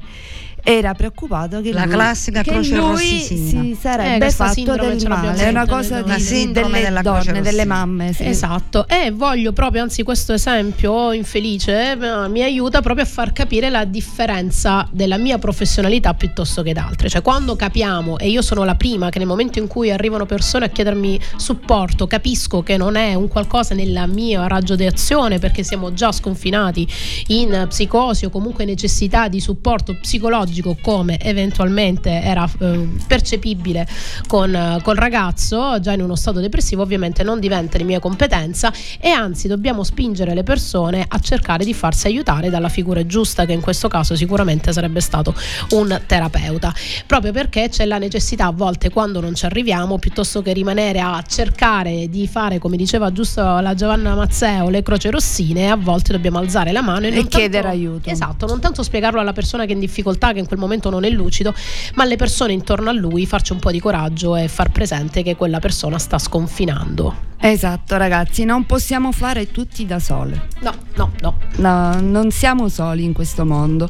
era 0.70 0.94
preoccupato 0.94 1.62
che 1.62 1.72
La 1.72 1.86
lui, 1.86 1.94
classica 1.94 2.42
che 2.42 2.52
croce 2.52 2.76
lui 2.76 2.90
rossicina. 2.90 3.62
si 3.62 3.72
Eh, 3.72 3.78
sarebbe 3.80 4.18
questa 4.18 4.48
fatto 4.48 4.76
del 4.76 5.08
male, 5.08 5.46
è 5.46 5.48
una 5.48 5.66
cosa 5.66 6.02
di, 6.02 6.20
sindrome 6.20 6.72
delle 6.72 6.84
della 6.84 7.02
donne, 7.02 7.24
croce 7.24 7.42
delle 7.42 7.64
mamme. 7.64 8.12
sì. 8.12 8.26
Esatto, 8.26 8.86
e 8.86 9.12
voglio 9.12 9.54
proprio, 9.54 9.84
anzi 9.84 10.04
questo 10.04 10.34
esempio 10.34 11.14
infelice 11.14 11.92
eh, 11.94 12.28
mi 12.28 12.44
aiuta 12.44 12.82
proprio 12.82 13.06
a 13.06 13.08
far 13.08 13.32
capire 13.32 13.70
la 13.70 13.86
differenza 13.86 14.86
della 14.92 15.16
mia 15.16 15.38
professionalità 15.38 16.14
piuttosto 16.16 16.62
che 16.64 16.74
d'altre. 16.74 17.08
Cioè 17.08 17.22
quando 17.22 17.56
capiamo, 17.56 18.18
e 18.18 18.28
io 18.28 18.42
sono 18.42 18.66
la 18.66 18.76
prima 18.76 19.08
che 19.08 19.20
nel 19.20 19.28
momento 19.28 19.60
in 19.60 19.68
cui 19.68 19.90
arrivano 19.90 20.26
persone 20.26 20.66
a 20.66 20.68
chiedermi 20.68 21.18
supporto, 21.38 22.08
capisco 22.08 22.62
che 22.62 22.76
non 22.76 22.98
è 22.98 23.14
un 23.14 23.30
qualcosa 23.30 23.74
nella 23.74 24.06
mia 24.06 24.46
raggio 24.48 24.76
di 24.76 24.86
azione 24.86 25.40
perché 25.40 25.64
siamo 25.64 25.94
già 25.94 26.12
sconfinati 26.12 26.86
in 27.28 27.68
psicosi 27.70 28.26
o 28.26 28.30
comunque 28.30 28.66
necessità 28.66 29.30
di 29.30 29.40
supporto 29.40 29.96
psicologico 29.96 30.56
come 30.82 31.20
eventualmente 31.20 32.10
era 32.22 32.50
eh, 32.60 32.88
percepibile 33.08 33.88
con, 34.28 34.80
col 34.84 34.96
ragazzo 34.96 35.80
già 35.80 35.94
in 35.94 36.02
uno 36.02 36.16
stato 36.16 36.40
depressivo 36.40 36.82
ovviamente 36.82 37.24
non 37.24 37.40
diventa 37.40 37.78
di 37.78 37.84
mia 37.84 38.00
competenza 38.00 38.72
e 39.00 39.10
anzi 39.10 39.48
dobbiamo 39.48 39.84
spingere 39.84 40.34
le 40.34 40.44
persone 40.44 41.06
a 41.08 41.20
cercare 41.20 41.64
di 41.66 41.74
farsi 41.74 42.08
aiutare 42.08 42.50
dalla 42.50 42.70
figura 42.70 43.06
giusta 43.06 43.46
che 43.46 43.54
in 43.54 43.62
questo 43.62 43.88
caso 43.88 44.16
sicuramente 44.16 44.72
sarebbe 44.74 45.00
stato 45.02 45.34
un 45.72 46.02
terapeuta 46.06 46.74
proprio 47.06 47.32
perché 47.32 47.70
c'è 47.70 47.86
la 47.86 47.98
necessità 47.98 48.46
a 48.48 48.52
volte 48.52 48.90
quando 48.90 49.20
non 49.22 49.36
ci 49.36 49.46
arriviamo 49.46 49.98
piuttosto 49.98 50.42
che 50.42 50.54
rimanere 50.54 51.00
a 51.00 51.24
cercare 51.28 52.10
di 52.10 52.28
fare 52.28 52.60
come 52.60 52.78
diceva 52.78 53.12
giusto 53.12 53.42
la 53.60 53.74
Giovanna 53.76 54.16
Mazzeo 54.16 54.70
le 54.70 54.82
croce 54.84 55.10
rossine 55.12 55.70
a 55.70 55.76
volte 55.76 56.12
dobbiamo 56.14 56.40
alzare 56.40 56.72
la 56.72 56.82
mano 56.82 57.06
e, 57.08 57.16
E 57.18 57.28
chiedere 57.28 57.64
tanto- 57.64 57.78
aiuto. 57.78 58.10
esatto 58.10 58.46
non 58.46 58.60
tanto 58.60 58.84
spiegarlo 58.84 59.20
alla 59.20 59.34
persona 59.34 59.66
che 59.66 59.72
è 59.72 59.74
in 59.74 59.80
difficoltà 59.80 60.34
che 60.34 60.40
in 60.40 60.47
quel 60.48 60.60
momento 60.60 60.90
non 60.90 61.04
è 61.04 61.10
lucido 61.10 61.54
ma 61.96 62.04
alle 62.04 62.16
persone 62.16 62.54
intorno 62.54 62.90
a 62.90 62.94
lui 62.94 63.26
farci 63.26 63.52
un 63.54 63.60
po' 63.60 63.72
di 63.72 63.80
coraggio 63.80 64.36
e 64.36 64.48
far 64.48 64.72
presente 64.72 65.22
che 65.24 65.36
quella 65.36 65.60
persona 65.60 65.98
sta 66.00 66.18
sconfinando 66.18 67.26
Esatto 67.40 67.98
ragazzi, 67.98 68.46
non 68.46 68.66
possiamo 68.66 69.12
fare 69.12 69.52
tutti 69.52 69.86
da 69.86 70.00
sole. 70.00 70.48
no 70.62 70.74
no 70.96 71.12
no 71.22 71.38
No, 71.58 72.00
non 72.02 72.32
siamo 72.32 72.68
soli 72.68 73.04
in 73.04 73.14
questo 73.14 73.46
mondo. 73.46 73.88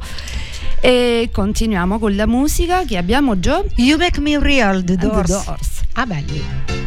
E 0.81 1.29
continuiamo 1.31 1.97
con 1.97 2.13
la 2.15 2.27
musica 2.27 2.83
che 2.83 2.97
abbiamo 2.97 3.39
già 3.39 3.63
You 3.75 3.97
make 3.97 4.19
me 4.19 4.37
real, 4.37 4.83
The 4.83 4.95
The 4.97 5.07
Doors. 5.07 5.45
Doors. 5.45 5.81
ah 5.93 6.05
belli 6.05 6.86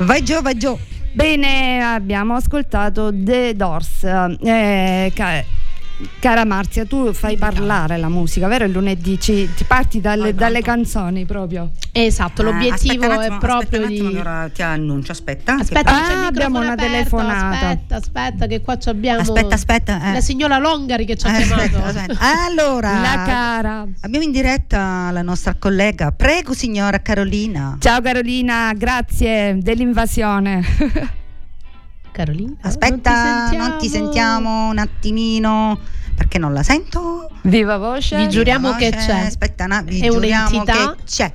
Vai 0.00 0.22
Gio, 0.22 0.42
vai 0.42 0.54
Gio. 0.56 0.78
Bene, 1.14 1.82
abbiamo 1.82 2.34
ascoltato 2.34 3.10
The 3.12 3.54
Doors. 3.56 4.04
Eh, 4.04 5.12
ca- 5.14 5.44
cara 6.18 6.44
Marzia, 6.44 6.84
tu 6.84 7.12
fai 7.12 7.36
parlare 7.36 7.96
la 7.96 8.08
musica, 8.08 8.48
vero? 8.48 8.64
Il 8.64 8.72
lunedì 8.72 9.18
ci, 9.20 9.48
ti 9.54 9.64
parti 9.64 10.00
dalle, 10.00 10.34
dalle 10.34 10.60
canzoni 10.62 11.24
proprio. 11.24 11.70
Esatto, 11.92 12.42
Ah, 12.42 12.44
l'obiettivo 12.46 13.04
aspetta 13.04 13.06
un 13.06 13.20
è 13.20 13.24
attimo, 13.24 13.38
proprio 13.38 13.58
aspetta 13.58 13.76
un 13.78 13.84
attimo 13.84 14.08
di 14.08 14.14
che 14.14 14.20
ora 14.20 14.50
ti 14.52 14.62
annuncio, 14.62 15.12
aspetta. 15.12 15.54
Aspetta, 15.56 15.90
Ah, 15.90 16.06
che 16.06 16.12
il 16.12 16.24
abbiamo 16.24 16.58
una 16.58 16.72
aperto, 16.72 16.92
telefonata. 16.92 17.68
Aspetta, 17.68 17.96
aspetta, 17.96 18.46
che 18.46 18.60
qua 18.60 18.78
ci 18.78 18.88
abbiamo. 18.88 19.20
Aspetta, 19.20 19.54
aspetta, 19.54 20.02
eh. 20.08 20.12
La 20.14 20.20
signora 20.20 20.58
Longari 20.58 21.04
che 21.04 21.16
ci 21.16 21.26
ha 21.26 21.38
Eh, 21.38 21.42
chiamato. 21.44 21.62
aspetta, 21.78 21.86
aspetta. 21.86 22.18
Allora, 22.48 23.00
La 23.00 23.22
cara. 23.24 23.86
abbiamo 24.00 24.24
in 24.24 24.32
diretta 24.32 25.10
la 25.12 25.22
nostra 25.22 25.54
collega. 25.58 26.10
Prego, 26.12 26.52
signora 26.54 27.00
Carolina. 27.00 27.76
Ciao 27.78 28.00
Carolina, 28.00 28.72
grazie 28.74 29.58
dell'invasione. 29.60 30.62
Carolina. 32.14 32.54
Aspetta, 32.60 33.50
non 33.50 33.76
ti 33.78 33.88
sentiamo 33.88 34.68
un 34.68 34.78
attimino 34.78 35.78
perché 36.14 36.38
non 36.38 36.52
la 36.52 36.62
sento. 36.62 37.28
Viva 37.42 37.76
voce. 37.76 38.16
Vi 38.16 38.28
giuriamo 38.28 38.70
No, 38.70 38.76
che 38.76 38.90
c'è. 38.90 39.26
Aspetta, 39.26 39.66
no, 39.66 39.82
vi 39.82 39.98
È 40.00 40.08
giuriamo 40.08 40.48
un'entità? 40.50 40.94
che 40.96 41.02
c'è. 41.04 41.32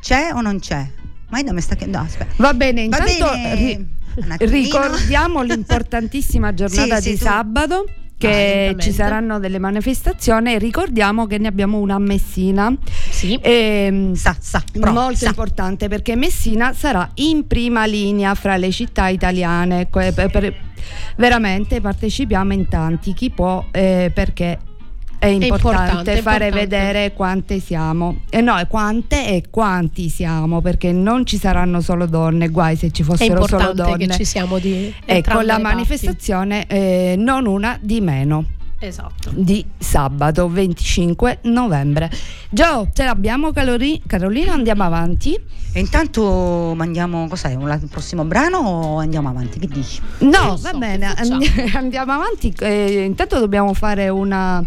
C'è 0.00 0.30
o 0.34 0.42
non 0.42 0.58
c'è? 0.60 0.86
Ma 1.30 1.38
io 1.38 1.52
mi 1.54 1.60
sta 1.62 1.74
che 1.74 1.86
no, 1.86 2.00
aspetta. 2.00 2.34
Va 2.36 2.52
bene, 2.52 2.86
Va 2.88 2.98
intanto 2.98 3.30
bene. 3.32 3.54
ri- 3.54 4.36
ricordiamo 4.46 5.40
l'importantissima 5.42 6.52
giornata 6.52 6.96
Sì, 6.96 7.02
sì, 7.02 7.10
di 7.12 7.16
tu- 7.18 7.24
sabato 7.24 7.84
che 8.16 8.74
ci 8.78 8.92
saranno 8.92 9.38
delle 9.38 9.58
manifestazioni 9.58 10.54
e 10.54 10.58
ricordiamo 10.58 11.26
che 11.26 11.38
ne 11.38 11.48
abbiamo 11.48 11.78
una 11.78 11.94
a 11.96 11.98
Messina. 11.98 12.74
Sì. 13.10 13.38
Ehm, 13.42 14.14
Sa, 14.14 14.36
sa, 14.38 14.62
pro, 14.78 14.92
molto 14.92 15.18
sa. 15.18 15.28
importante 15.28 15.88
perché 15.88 16.16
Messina 16.16 16.72
sarà 16.72 17.08
in 17.14 17.46
prima 17.46 17.84
linea 17.84 18.34
fra 18.34 18.56
le 18.56 18.70
città 18.70 19.08
italiane. 19.08 19.86
Per- 19.86 20.12
per- 20.30 20.54
veramente 21.16 21.80
partecipiamo 21.80 22.52
in 22.52 22.68
tanti, 22.68 23.14
chi 23.14 23.30
può 23.30 23.64
eh, 23.70 24.10
perché 24.14 24.58
è 25.24 25.46
importante, 25.46 25.82
importante, 25.82 26.22
fare 26.22 26.44
importante. 26.46 26.76
vedere 26.76 27.12
quante 27.12 27.60
siamo. 27.60 28.20
E 28.30 28.40
no, 28.40 28.58
e 28.58 28.66
quante 28.66 29.26
e 29.28 29.44
quanti 29.50 30.08
siamo, 30.08 30.60
perché 30.60 30.92
non 30.92 31.24
ci 31.26 31.38
saranno 31.38 31.80
solo 31.80 32.06
donne, 32.06 32.48
guai 32.48 32.76
se 32.76 32.90
ci 32.90 33.02
fossero 33.02 33.44
solo 33.46 33.62
importante 33.62 33.92
che 33.98 34.06
donne. 34.06 34.16
ci 34.18 34.24
siamo 34.24 34.58
di 34.58 34.92
Ecco, 35.04 35.12
entrambe 35.12 35.44
la 35.46 35.58
manifestazione 35.58 36.66
eh, 36.66 37.14
non 37.16 37.46
una 37.46 37.78
di 37.80 38.00
meno 38.00 38.44
Esatto. 38.78 39.30
di 39.34 39.64
sabato 39.78 40.48
25 40.48 41.38
novembre. 41.44 42.10
Gio, 42.50 42.88
ce 42.92 43.04
l'abbiamo 43.04 43.50
Calori- 43.50 44.02
Carolina, 44.06 44.52
andiamo 44.52 44.82
avanti. 44.82 45.38
E 45.76 45.80
intanto 45.80 46.72
mandiamo 46.76 47.26
cos'è? 47.26 47.54
Un- 47.54 47.80
prossimo 47.90 48.24
brano 48.24 48.58
o 48.58 48.98
andiamo 48.98 49.28
avanti? 49.30 49.58
Che 49.58 49.66
dici? 49.66 50.00
No, 50.18 50.28
lo 50.30 50.56
va 50.60 50.70
so, 50.70 50.78
bene, 50.78 51.14
andiamo 51.74 52.12
avanti. 52.12 52.54
Eh, 52.60 53.04
intanto 53.04 53.38
dobbiamo 53.40 53.72
fare 53.74 54.08
una 54.10 54.62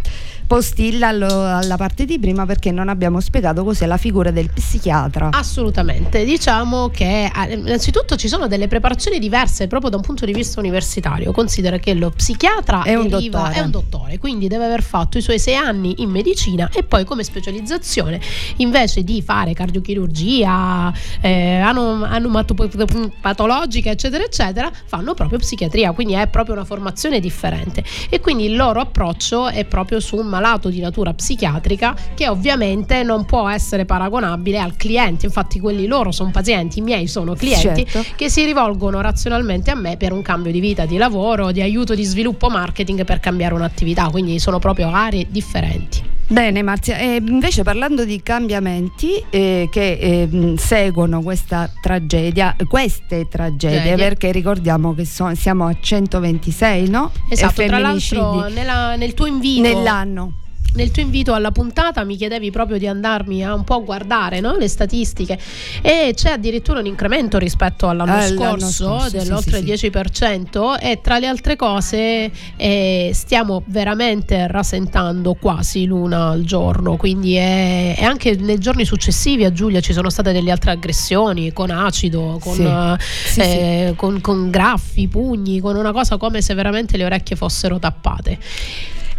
postilla 0.48 1.10
allo- 1.10 1.44
alla 1.46 1.76
parte 1.76 2.06
di 2.06 2.18
prima 2.20 2.46
perché 2.46 2.72
non 2.72 2.88
abbiamo 2.90 3.20
spiegato 3.20 3.64
cos'è 3.66 3.86
la 3.86 3.98
figura 3.98 4.32
del 4.32 4.50
psichiatra. 4.50 5.30
Assolutamente, 5.34 6.24
diciamo 6.24 6.88
che 6.90 7.26
eh, 7.26 7.54
innanzitutto 7.54 8.16
ci 8.16 8.28
sono 8.30 8.48
delle 8.48 8.68
preparazioni 8.70 9.20
diverse 9.20 9.68
proprio 9.68 9.90
da 9.92 9.98
un 9.98 10.04
punto 10.04 10.26
di 10.26 10.32
vista 10.34 10.60
universitario. 10.60 11.32
Considera 11.34 11.78
che 11.78 11.94
lo 11.94 12.10
psichiatra 12.12 12.84
È 12.84 12.96
un 12.96 13.08
deriva- 13.10 13.40
dottore. 13.42 13.56
è 13.56 13.60
un 13.62 13.72
dottore, 13.72 14.18
quindi 14.20 14.48
deve 14.48 14.66
aver 14.66 14.82
fatto 14.82 15.18
i 15.18 15.22
suoi 15.22 15.38
sei 15.38 15.56
anni 15.56 15.96
in 16.02 16.10
medicina 16.10 16.70
e 16.74 16.84
poi 16.84 17.04
come 17.04 17.24
specializzazione 17.24 18.20
invece 18.58 19.04
di 19.04 19.22
fare 19.22 19.54
cardiochirurgia, 19.54 20.94
eh, 21.22 21.58
anomatopatologica, 21.60 23.90
eccetera, 23.90 24.24
eccetera, 24.24 24.72
fanno 24.86 25.14
proprio 25.14 25.40
psichiatria, 25.40 25.92
quindi 25.92 26.14
è 26.14 26.28
proprio 26.28 26.56
una 26.56 26.66
formazione 26.66 27.20
differente. 27.20 27.84
E 28.10 28.20
quindi 28.20 28.46
il 28.46 28.56
loro 28.56 28.80
approccio 28.80 29.48
è 29.50 29.66
proprio 29.66 30.00
su 30.00 30.16
un 30.16 30.28
malato 30.38 30.70
di 30.70 30.80
natura 30.80 31.14
psichiatrica 31.14 31.96
che 32.14 32.28
ovviamente 32.30 33.02
non 33.02 33.26
può 33.26 33.50
essere 33.50 33.86
paragonabile 33.86 34.60
al 34.60 34.76
cliente, 34.76 35.26
infatti 35.26 35.60
quelli 35.60 35.88
loro 35.88 36.12
sono 36.12 36.30
pazienti, 36.32 36.80
i 36.80 36.82
miei 36.82 37.08
sono 37.08 37.34
clienti 37.34 37.86
Certo. 37.88 38.14
che 38.16 38.30
si 38.30 38.46
rivolgono 38.46 39.02
razionalmente 39.02 39.72
a 39.72 39.76
me 39.76 39.98
per 39.98 40.12
un 40.12 40.22
cambio 40.22 40.52
di 40.52 40.60
vita, 40.60 40.86
di 40.86 40.98
lavoro, 40.98 41.52
di 41.52 41.62
aiuto 41.62 41.96
di 41.96 42.04
sviluppo 42.04 42.50
marketing 42.50 43.04
per 43.04 43.20
cambiare 43.20 43.56
un'attività, 43.56 44.10
quindi 44.10 44.40
sono 44.40 44.60
proprio 44.60 44.90
aree 44.90 45.26
differenti. 45.30 46.17
Bene 46.30 46.62
Marzia, 46.62 46.98
e 46.98 47.22
invece 47.26 47.64
parlando 47.64 48.04
di 48.04 48.22
cambiamenti 48.22 49.24
eh, 49.30 49.70
che 49.72 49.92
eh, 49.94 50.54
seguono 50.58 51.22
questa 51.22 51.72
tragedia, 51.82 52.54
queste 52.68 53.30
tragedie, 53.30 53.78
Tragedie. 53.78 53.96
perché 53.96 54.32
ricordiamo 54.34 54.94
che 54.94 55.06
so- 55.06 55.34
siamo 55.36 55.66
a 55.68 55.76
126, 55.80 56.90
no? 56.90 57.12
Esatto, 57.30 57.64
tra 57.66 57.80
l'altro 57.80 58.48
nella- 58.50 58.96
nel 58.98 59.14
tuo 59.14 59.26
invito 59.26 59.62
nell'anno. 59.62 60.34
Nel 60.74 60.92
tuo 60.92 61.02
invito 61.02 61.34
alla 61.34 61.52
puntata 61.52 62.04
mi 62.04 62.16
chiedevi 62.16 62.52
proprio 62.52 62.78
di 62.78 62.86
andarmi 62.88 63.44
a 63.44 63.54
un 63.54 63.64
po' 63.64 63.84
guardare 63.84 64.40
no? 64.40 64.56
le 64.58 64.68
statistiche 64.68 65.38
e 65.82 66.12
c'è 66.16 66.32
addirittura 66.32 66.80
un 66.80 66.86
incremento 66.86 67.38
rispetto 67.40 67.88
all'anno 67.90 68.12
All'anno 68.14 68.60
scorso, 68.60 68.84
scorso, 68.86 69.10
sì, 69.10 69.18
dell'oltre 69.18 69.58
sì, 69.58 69.64
il 69.64 69.92
10% 69.94 70.80
e 70.80 71.00
tra 71.02 71.18
le 71.18 71.28
altre 71.28 71.56
cose 71.56 72.32
eh, 72.56 73.12
stiamo 73.14 73.64
veramente 73.68 74.46
rasentando 74.48 75.34
quasi 75.34 75.86
l'una 75.86 76.30
al 76.30 76.44
giorno 76.44 76.96
quindi 76.96 77.36
è, 77.36 77.96
e 77.98 78.04
anche 78.04 78.36
nei 78.36 78.60
giorni 78.60 78.86
successivi 78.86 79.46
a 79.46 79.52
Giulia 79.52 79.80
ci 79.80 79.94
sono 79.94 80.10
state 80.12 80.32
delle 80.32 80.52
altre 80.52 80.72
aggressioni 80.72 81.54
con 81.54 81.72
acido 81.72 82.38
con, 82.40 82.54
Sì. 82.56 82.64
eh, 82.64 82.96
Sì, 83.28 83.40
eh, 83.42 83.94
con- 83.96 84.22
con 84.22 84.50
graffi, 84.52 85.08
pugni 85.08 85.60
con 85.60 85.76
una 85.76 85.92
cosa 85.92 86.18
come 86.18 86.42
se 86.42 86.54
veramente 86.54 86.98
le 86.98 87.06
orecchie 87.06 87.36
fossero 87.36 87.80
tappate 87.80 88.38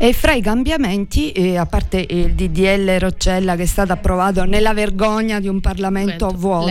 E 0.00 0.12
fra 0.12 0.32
i 0.32 0.40
cambiamenti, 0.40 1.32
eh, 1.32 1.56
a 1.56 1.66
parte 1.66 2.06
il 2.08 2.34
DDL 2.34 2.98
Roccella 3.00 3.56
che 3.56 3.62
è 3.62 3.66
stato 3.66 3.92
approvato 3.92 4.44
nella 4.44 4.72
vergogna 4.72 5.40
di 5.40 5.48
un 5.48 5.60
Parlamento 5.60 6.28
vuoto, 6.28 6.70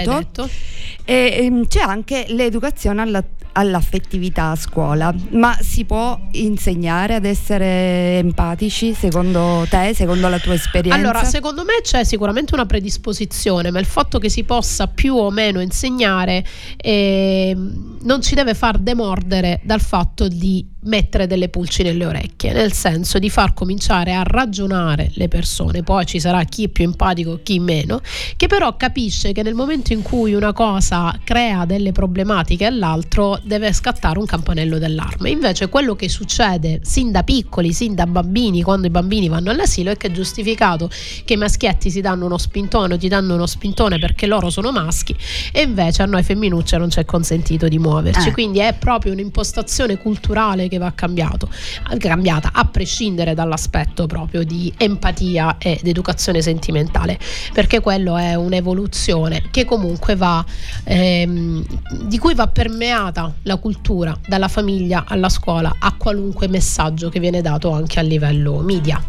e, 1.04 1.38
ehm, 1.42 1.68
c'è 1.68 1.82
anche 1.82 2.26
l'educazione 2.30 3.02
alla- 3.02 3.24
all'affettività 3.52 4.52
a 4.52 4.56
scuola. 4.56 5.14
Ma 5.32 5.58
si 5.60 5.84
può 5.84 6.18
insegnare 6.34 7.16
ad 7.16 7.26
essere 7.26 8.18
empatici 8.20 8.94
secondo 8.94 9.66
te, 9.70 9.94
secondo 9.94 10.30
la 10.30 10.40
tua 10.40 10.54
esperienza? 10.54 10.98
Allora, 10.98 11.24
secondo 11.26 11.64
me 11.64 11.82
c'è 11.82 12.04
sicuramente 12.06 12.54
una 12.54 12.66
predisposizione, 12.66 13.72
ma 13.72 13.80
il 13.80 13.86
fatto 13.86 14.20
che 14.20 14.30
si 14.30 14.44
possa 14.44 14.88
più 14.88 15.16
o 15.16 15.30
meno 15.32 15.60
insegnare 15.60 16.46
ehm, 16.78 17.98
non 18.04 18.22
ci 18.22 18.36
deve 18.36 18.54
far 18.54 18.78
demordere 18.78 19.60
dal 19.64 19.82
fatto 19.82 20.28
di 20.28 20.66
mettere 20.88 21.28
delle 21.28 21.50
pulci 21.50 21.84
nelle 21.84 22.06
orecchie, 22.06 22.54
nel 22.54 22.74
senso 22.74 23.20
di 23.20 23.30
far 23.30 23.54
cominciare 23.54 24.14
a 24.14 24.24
ragionare 24.24 25.12
le 25.14 25.28
persone, 25.28 25.84
poi 25.84 26.06
ci 26.06 26.20
sarà 26.20 26.44
chi 26.44 26.66
è 26.66 26.68
più 26.70 26.86
empatico, 26.86 27.40
chi 27.44 27.60
meno, 27.60 28.02
che 28.36 28.48
però 28.48 28.76
capisce 28.76 29.32
che 29.32 29.44
nel 29.44 29.54
momento 29.54 29.94
in 29.94 30.02
cui 30.02 30.34
una 30.34 30.54
cosa 30.54 31.18
crea 31.24 31.66
delle 31.66 31.92
problematiche 31.92 32.66
all'altro 32.66 33.40
deve 33.44 33.72
scattare 33.74 34.20
un 34.20 34.26
campanello 34.26 34.80
d'allarme. 34.80 35.30
Invece 35.30 35.70
quello 35.70 35.96
che 35.96 36.10
succede 36.10 36.80
sin 36.84 37.12
da 37.12 37.24
piccoli, 37.24 37.74
sin 37.74 37.94
da 37.94 38.06
bambini, 38.06 38.62
quando 38.62 38.88
i 38.88 38.90
bambini 38.90 39.28
vanno 39.28 39.52
all'asilo 39.52 39.92
è 39.92 39.98
che 39.98 40.08
è 40.08 40.12
giustificato 40.12 40.90
che 41.26 41.34
i 41.34 41.38
maschietti 41.38 41.90
si 41.90 42.02
danno 42.02 42.26
uno 42.26 42.38
spintone 42.38 42.94
o 42.94 42.98
ti 42.98 43.08
danno 43.08 43.36
uno 43.36 43.46
spintone 43.46 44.00
perché 44.00 44.26
loro 44.26 44.50
sono 44.50 44.72
maschi 44.72 45.16
e 45.52 45.62
invece 45.62 46.02
a 46.02 46.06
noi 46.06 46.24
femminucce 46.24 46.78
non 46.78 46.90
c'è 46.90 47.06
consentito 47.06 47.68
di 47.68 47.80
muoverci. 47.80 48.30
Eh. 48.30 48.32
Quindi 48.32 48.60
è 48.60 48.74
proprio 48.74 49.12
un'impostazione 49.12 49.98
culturale 49.98 50.68
che 50.68 50.77
che 50.78 50.84
va 50.84 50.92
cambiato, 50.94 51.50
cambiata, 51.98 52.52
a 52.54 52.66
prescindere 52.66 53.34
dall'aspetto 53.34 54.06
proprio 54.06 54.44
di 54.44 54.72
empatia 54.78 55.58
ed 55.58 55.86
educazione 55.86 56.42
sentimentale, 56.42 57.20
perché 57.54 57.82
quello 57.82 58.16
è 58.16 58.36
un'evoluzione 58.36 59.44
che 59.52 59.66
comunque 59.66 60.16
va, 60.16 60.44
ehm, 60.84 61.66
di 62.06 62.18
cui 62.18 62.36
va 62.36 62.48
permeata 62.48 63.34
la 63.44 63.58
cultura, 63.58 64.18
dalla 64.28 64.48
famiglia 64.48 65.04
alla 65.08 65.30
scuola, 65.30 65.76
a 65.80 65.94
qualunque 65.98 66.48
messaggio 66.48 67.10
che 67.10 67.20
viene 67.20 67.42
dato 67.42 67.72
anche 67.72 68.00
a 68.00 68.04
livello 68.04 68.60
media. 68.60 69.04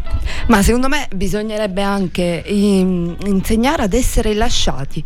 Ma 0.47 0.61
secondo 0.61 0.87
me 0.87 1.07
bisognerebbe 1.15 1.81
anche 1.81 2.43
in- 2.47 3.15
insegnare 3.25 3.83
ad 3.83 3.93
essere 3.93 4.33
lasciati. 4.33 5.03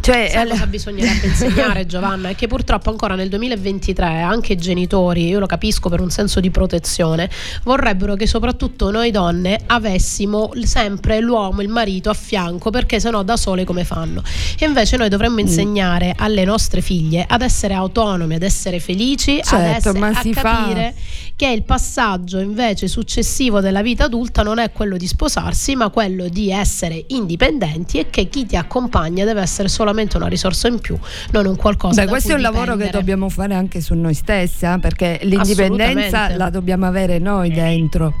Cioè, 0.00 0.28
Sai 0.30 0.42
al- 0.42 0.48
cosa 0.50 0.66
bisognerebbe 0.66 1.26
insegnare 1.26 1.86
Giovanna? 1.86 2.28
È 2.28 2.34
che 2.34 2.46
purtroppo 2.46 2.90
ancora 2.90 3.14
nel 3.14 3.28
2023 3.28 4.20
anche 4.20 4.52
i 4.52 4.56
genitori, 4.56 5.26
io 5.26 5.38
lo 5.38 5.46
capisco 5.46 5.88
per 5.88 6.00
un 6.04 6.10
senso 6.10 6.40
di 6.40 6.50
protezione, 6.50 7.28
vorrebbero 7.64 8.14
che 8.14 8.26
soprattutto 8.26 8.90
noi 8.90 9.10
donne 9.10 9.58
avessimo 9.66 10.50
sempre 10.62 11.20
l'uomo, 11.20 11.60
il 11.62 11.68
marito 11.68 12.10
a 12.10 12.14
fianco 12.14 12.70
perché 12.70 13.00
sennò 13.00 13.22
da 13.22 13.36
sole 13.36 13.64
come 13.64 13.84
fanno? 13.84 14.22
E 14.58 14.64
invece 14.66 14.96
noi 14.96 15.06
Mm. 15.06 15.10
dovremmo 15.10 15.40
insegnare 15.40 16.14
alle 16.16 16.44
nostre 16.44 16.80
figlie 16.80 17.24
ad 17.28 17.42
essere 17.42 17.74
autonome, 17.74 18.36
ad 18.36 18.42
essere 18.42 18.78
felici, 18.80 19.38
ad 19.38 19.44
Certo, 19.44 19.88
essere, 19.88 19.98
ma 19.98 20.08
a 20.08 20.20
si 20.20 20.32
fa- 20.32 20.42
capire 20.42 20.94
che 21.36 21.48
il 21.48 21.64
passaggio 21.64 22.38
invece 22.38 22.86
successivo 22.86 23.60
della 23.60 23.82
vita 23.82 24.04
adulta 24.04 24.42
non 24.42 24.58
è 24.58 24.70
quello 24.70 24.96
di 24.96 25.06
sposarsi, 25.08 25.74
ma 25.74 25.88
quello 25.88 26.28
di 26.28 26.50
essere 26.52 27.04
indipendenti 27.08 27.98
e 27.98 28.08
che 28.08 28.28
chi 28.28 28.46
ti 28.46 28.56
accompagna 28.56 29.24
deve 29.24 29.40
essere 29.40 29.66
solamente 29.68 30.16
una 30.16 30.28
risorsa 30.28 30.68
in 30.68 30.78
più, 30.78 30.96
non 31.32 31.46
un 31.46 31.56
qualcosa 31.56 32.00
Beh, 32.00 32.04
da 32.06 32.10
questo 32.12 32.32
è 32.32 32.34
un 32.36 32.40
lavoro 32.40 32.72
che 32.72 32.84
dipendere. 32.84 32.98
dobbiamo 32.98 33.28
fare 33.28 33.54
anche 33.54 33.80
su 33.80 33.94
noi 33.94 34.14
stessi, 34.14 34.64
eh, 34.64 34.78
perché 34.80 35.18
l'indipendenza 35.22 36.36
la 36.36 36.50
dobbiamo 36.50 36.86
avere 36.86 37.18
noi 37.18 37.50
dentro. 37.50 38.12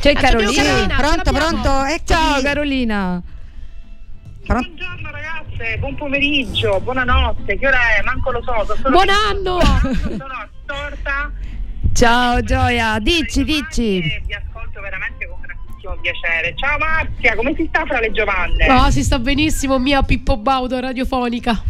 C'è 0.00 0.10
Ah, 0.12 0.14
c'abbiamo 0.20 0.52
Carolina. 0.52 0.62
Carolina, 0.62 0.96
pronto, 0.96 1.32
pronto, 1.32 1.68
eccomi. 1.84 2.00
Ciao 2.04 2.42
Carolina. 2.42 3.22
Pronto? 4.46 4.68
Buongiorno 4.68 5.10
ragazze, 5.10 5.78
buon 5.78 5.94
pomeriggio, 5.96 6.80
buonanotte, 6.80 7.58
che 7.58 7.66
ora 7.66 7.78
è? 7.98 8.02
Manco 8.04 8.30
lo 8.32 8.42
so. 8.42 8.88
Buon 8.88 9.08
anno! 9.08 9.58
Sono 9.60 10.48
assorta. 10.66 11.30
Ciao 11.92 12.40
Gioia, 12.42 12.98
dici, 12.98 13.44
dici. 13.44 14.00
Vi 14.00 14.34
ascolto 14.34 14.80
veramente 14.80 15.28
con 15.28 15.38
grandissimo 15.40 15.96
piacere. 16.00 16.54
Ciao 16.56 16.78
Marzia, 16.78 17.34
come 17.34 17.54
si 17.54 17.66
sta 17.68 17.84
fra 17.84 18.00
le 18.00 18.10
Giovanne? 18.12 18.66
No, 18.66 18.90
si 18.90 19.02
sta 19.02 19.18
benissimo, 19.18 19.78
mia 19.78 20.02
Pippo 20.02 20.36
Baudo 20.36 20.80
radiofonica. 20.80 21.62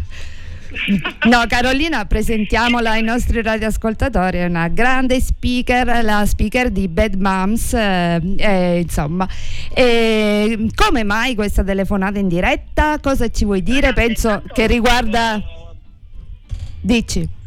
No, 1.29 1.45
Carolina, 1.49 2.07
presentiamola 2.07 2.93
ai 2.93 3.03
nostri 3.03 3.43
radioascoltatori, 3.43 4.39
è 4.39 4.47
una 4.47 4.69
grande 4.69 5.21
speaker, 5.21 6.03
la 6.03 6.25
speaker 6.25 6.71
di 6.71 6.89
Bad 6.89 7.15
Moms, 7.15 7.75
eh, 7.75 8.21
eh, 8.39 8.81
insomma. 8.81 9.29
E 9.75 10.71
come 10.75 11.05
mai 11.05 11.35
questa 11.35 11.63
telefonata 11.63 12.19
in 12.19 12.29
diretta? 12.29 12.99
Cosa 13.01 13.29
ci 13.29 13.45
vuoi 13.45 13.63
dire? 13.63 13.93
Penso 13.93 14.43
che 14.51 14.67
riguarda... 14.67 15.43
Dici. 16.81 17.41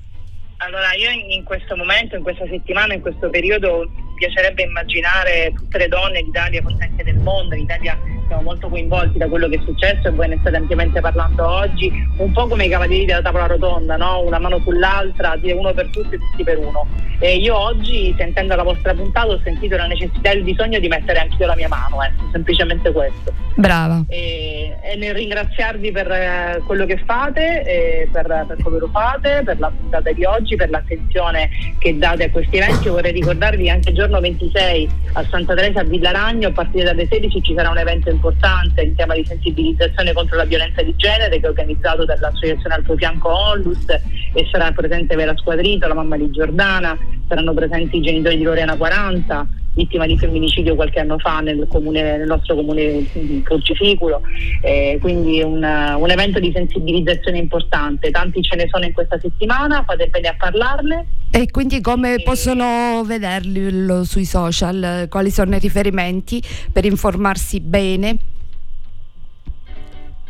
Allora, 0.66 0.94
io 0.94 1.12
in, 1.12 1.44
questo 1.44 1.76
momento, 1.76 2.16
in 2.16 2.24
questa 2.24 2.48
settimana, 2.48 2.96
in 2.96 3.02
questo 3.02 3.30
periodo, 3.30 3.88
mi 3.88 4.14
piacerebbe 4.16 4.64
immaginare 4.64 5.54
tutte 5.54 5.78
le 5.78 5.88
donne 5.88 6.24
d'Italia, 6.24 6.64
forse 6.64 6.90
anche 6.90 7.04
del 7.04 7.20
mondo. 7.20 7.54
In 7.54 7.62
Italia 7.62 7.96
siamo 8.28 8.42
molto 8.42 8.70
coinvolti 8.70 9.18
da 9.18 9.28
quello 9.28 9.48
che 9.48 9.56
è 9.56 9.62
successo 9.64 10.08
e 10.08 10.12
voi 10.12 10.28
ne 10.28 10.38
state 10.40 10.56
ampiamente 10.56 11.00
parlando 11.02 11.48
oggi, 11.48 11.92
un 12.18 12.32
po' 12.32 12.48
come 12.48 12.66
i 12.66 12.70
cavalieri 12.70 13.06
della 13.06 13.22
tavola 13.22 13.48
rotonda, 13.48 13.98
no? 13.98 14.22
una 14.22 14.40
mano 14.40 14.60
sull'altra, 14.60 15.36
dire 15.38 15.54
uno 15.54 15.74
per 15.74 15.90
tutti 15.90 16.16
e 16.16 16.18
tutti 16.18 16.44
per 16.44 16.58
uno. 16.58 16.86
E 17.20 17.38
io 17.38 17.58
oggi, 17.58 18.14
sentendo 18.18 18.56
la 18.56 18.64
vostra 18.64 18.94
puntata, 18.94 19.28
ho 19.28 19.40
sentito 19.44 19.78
la 19.78 19.88
necessità 19.88 20.32
e 20.32 20.38
il 20.38 20.44
bisogno 20.44 20.80
di 20.80 20.88
mettere 20.88 21.20
anch'io 21.20 21.46
la 21.46 21.56
mia 21.56 21.70
mano, 21.70 22.04
ecco, 22.04 22.24
semplicemente 22.32 22.92
questo. 22.92 23.34
Brava. 23.56 24.04
E, 24.08 24.76
e 24.82 24.96
nel 24.98 25.14
ringraziarvi 25.14 25.92
per 25.92 26.12
eh, 26.12 26.62
quello 26.66 26.86
che 26.86 26.98
fate, 27.06 27.64
e 27.64 28.10
per, 28.12 28.46
per 28.48 28.58
come 28.62 28.80
lo 28.80 28.90
fate, 28.90 29.44
per 29.46 29.60
la 29.60 29.72
puntata 29.72 30.12
di 30.12 30.26
oggi, 30.26 30.56
per 30.58 30.70
l'attenzione 30.70 31.50
che 31.78 31.98
date 31.98 32.26
a 32.26 32.30
questi 32.30 32.58
eventi. 32.58 32.90
Vorrei 32.90 33.14
ricordarvi 33.14 33.64
che 33.64 33.70
anche 33.70 33.90
il 33.90 33.96
giorno 33.96 34.20
26 34.20 34.90
a 35.14 35.26
Santa 35.30 35.56
Teresa 35.56 35.80
a 35.80 35.84
Villaragno, 35.84 36.50
a 36.50 36.52
partire 36.52 36.84
dalle 36.84 37.08
16 37.10 37.42
ci 37.42 37.54
sarà 37.56 37.70
un 37.70 37.78
evento 37.78 38.10
importante 38.16 38.82
in 38.82 38.96
tema 38.96 39.14
di 39.14 39.26
sensibilizzazione 39.26 40.14
contro 40.14 40.38
la 40.38 40.46
violenza 40.46 40.82
di 40.82 40.94
genere 40.96 41.40
che 41.40 41.46
è 41.46 41.50
organizzato 41.50 42.06
dall'associazione 42.06 42.76
Alto 42.76 42.96
Fianco 42.96 43.30
Onlus 43.30 43.86
e 43.88 44.48
sarà 44.52 44.72
presente 44.72 45.16
Vera 45.16 45.36
Squadrito, 45.36 45.88
la 45.88 45.94
mamma 45.94 46.18
di 46.18 46.32
Giordana, 46.32 46.98
saranno 47.28 47.54
presenti 47.54 47.98
i 47.98 48.02
genitori 48.02 48.38
di 48.38 48.44
Lorena 48.44 48.76
40 48.76 49.48
vittima 49.76 50.06
di 50.08 50.18
femminicidio 50.18 50.76
qualche 50.76 51.00
anno 51.00 51.20
fa 51.20 51.42
nel, 51.42 51.68
comune, 51.70 52.18
nel 52.18 52.28
nostro 52.28 52.56
comune 52.56 53.06
di 53.12 53.42
Crocificulo, 53.44 54.22
eh, 54.62 54.98
quindi 55.00 55.42
un, 55.42 55.62
un 55.62 56.10
evento 56.10 56.40
di 56.40 56.52
sensibilizzazione 56.54 57.38
importante, 57.38 58.10
tanti 58.10 58.42
ce 58.42 58.56
ne 58.56 58.68
sono 58.72 58.86
in 58.86 58.94
questa 58.94 59.20
settimana, 59.20 59.84
fate 59.86 60.08
bene 60.08 60.30
a 60.30 60.36
parlarne. 60.38 61.06
E 61.30 61.52
quindi 61.52 61.82
come 61.82 62.22
possono 62.24 63.04
vederlo 63.06 64.06
sui 64.06 64.26
social? 64.26 65.08
Quali 65.10 65.30
sono 65.30 65.56
i 65.56 65.60
riferimenti 65.60 66.42
per 66.72 66.86
informarsi 66.86 67.60
bene? 67.60 68.18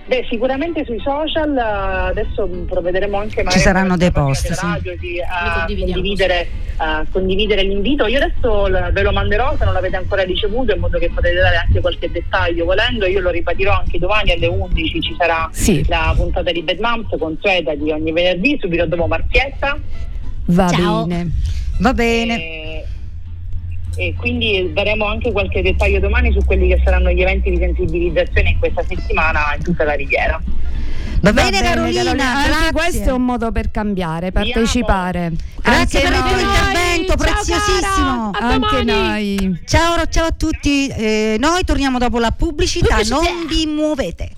Beh, 0.07 0.23
sicuramente 0.29 0.85
sui 0.85 0.99
social 0.99 1.57
eh, 1.57 2.09
adesso 2.09 2.47
provvederemo 2.47 3.17
anche 3.17 3.41
magari 3.41 3.59
saranno 3.59 3.97
dei 3.97 4.11
post, 4.11 4.51
sì. 4.51 4.65
radio, 4.65 4.95
di, 4.97 5.13
Li 5.13 5.21
a 5.21 5.65
condividere, 5.65 6.47
a 6.77 7.05
condividere 7.11 7.63
l'invito. 7.63 8.05
Io 8.05 8.19
adesso 8.21 8.69
ve 8.91 9.01
lo 9.01 9.11
manderò 9.11 9.55
se 9.57 9.65
non 9.65 9.73
l'avete 9.73 9.95
ancora 9.95 10.21
ricevuto 10.21 10.73
in 10.75 10.79
modo 10.79 10.99
che 10.99 11.09
potete 11.09 11.39
dare 11.39 11.55
anche 11.55 11.81
qualche 11.81 12.11
dettaglio 12.11 12.65
volendo. 12.65 13.07
Io 13.07 13.19
lo 13.19 13.31
ripetirò 13.31 13.79
anche 13.79 13.97
domani 13.97 14.31
alle 14.31 14.45
11 14.45 15.01
ci 15.01 15.15
sarà 15.17 15.49
Sì, 15.51 15.83
la 15.87 16.13
puntata 16.15 16.51
di 16.51 16.61
Bad 16.61 16.79
Moms 16.79 17.07
consueta 17.17 17.73
di 17.73 17.89
ogni 17.89 18.11
venerdì, 18.11 18.57
subito 18.61 18.85
dopo 18.85 19.07
Marzietta. 19.07 19.75
va 20.45 20.69
Ciao. 20.69 21.05
bene. 21.07 21.31
Va 21.79 21.93
bene. 21.93 22.35
E, 22.37 22.85
e 23.95 24.13
quindi 24.17 24.71
daremo 24.73 25.05
anche 25.05 25.31
qualche 25.31 25.61
dettaglio 25.61 25.99
domani 25.99 26.31
su 26.31 26.39
quelli 26.45 26.67
che 26.67 26.81
saranno 26.83 27.09
gli 27.11 27.21
eventi 27.21 27.49
di 27.49 27.57
sensibilizzazione 27.57 28.49
in 28.49 28.59
questa 28.59 28.83
settimana 28.87 29.53
in 29.57 29.63
tutta 29.63 29.83
la 29.83 29.93
riviera. 29.93 30.41
Va, 31.21 31.31
Va 31.31 31.41
bene, 31.43 31.61
Carolina, 31.61 32.11
Anche 32.11 32.49
grazie. 32.49 32.71
questo 32.71 33.09
è 33.09 33.11
un 33.11 33.23
modo 33.25 33.51
per 33.51 33.71
cambiare, 33.71 34.31
partecipare. 34.31 35.31
Grazie 35.61 36.03
Anche 36.03 36.09
per 36.09 36.11
il 36.11 36.23
tuo 36.23 36.31
noi. 36.35 36.43
intervento 36.43 37.07
Ciao, 37.07 37.33
preziosissimo. 37.33 38.31
cara. 38.31 38.45
Anche 38.47 38.83
noi. 38.83 39.59
Ciao, 39.65 40.05
ciao 40.07 40.25
a 40.25 40.31
tutti. 40.31 40.87
Eh, 40.87 41.37
noi 41.39 41.63
torniamo 41.63 41.97
dopo 41.97 42.19
la 42.19 42.31
pubblicità. 42.31 42.97
Pubblicità. 42.97 43.15
Non 43.15 43.45
vi 43.47 43.65
muovete. 43.65 44.29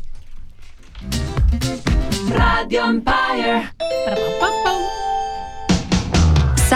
Radio 2.29 2.85
Empire. 2.85 3.73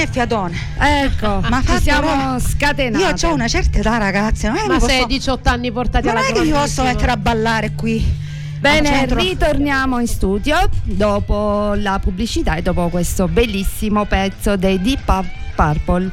Venire 0.00 0.02
il 0.02 0.08
fiatone. 0.08 0.56
Ecco, 0.78 1.40
Ma 1.48 1.60
ci 1.60 1.66
fatto 1.66 1.80
siamo 1.80 2.38
scatenati. 2.38 3.24
Io 3.24 3.30
ho 3.30 3.34
una 3.34 3.48
certa 3.48 3.78
età, 3.78 3.98
ragazzi. 3.98 4.46
Non 4.46 4.56
è 4.56 4.66
Ma 4.66 4.80
sei 4.80 4.96
posso, 4.96 5.06
18 5.06 5.48
anni 5.48 5.72
portati 5.72 6.06
non 6.06 6.16
alla 6.16 6.26
è 6.26 6.32
che 6.32 6.40
mi 6.40 6.50
posso 6.50 6.82
mettere 6.82 7.12
a 7.12 7.16
ballare 7.16 7.72
qui. 7.74 8.28
Bene, 8.58 9.06
ritorniamo 9.06 9.98
in 10.00 10.06
studio 10.06 10.68
dopo 10.82 11.72
la 11.74 11.98
pubblicità 11.98 12.56
e 12.56 12.62
dopo 12.62 12.88
questo 12.88 13.26
bellissimo 13.26 14.04
pezzo 14.04 14.56
dei 14.56 14.80
Deep 14.80 15.24
Purple. 15.60 16.10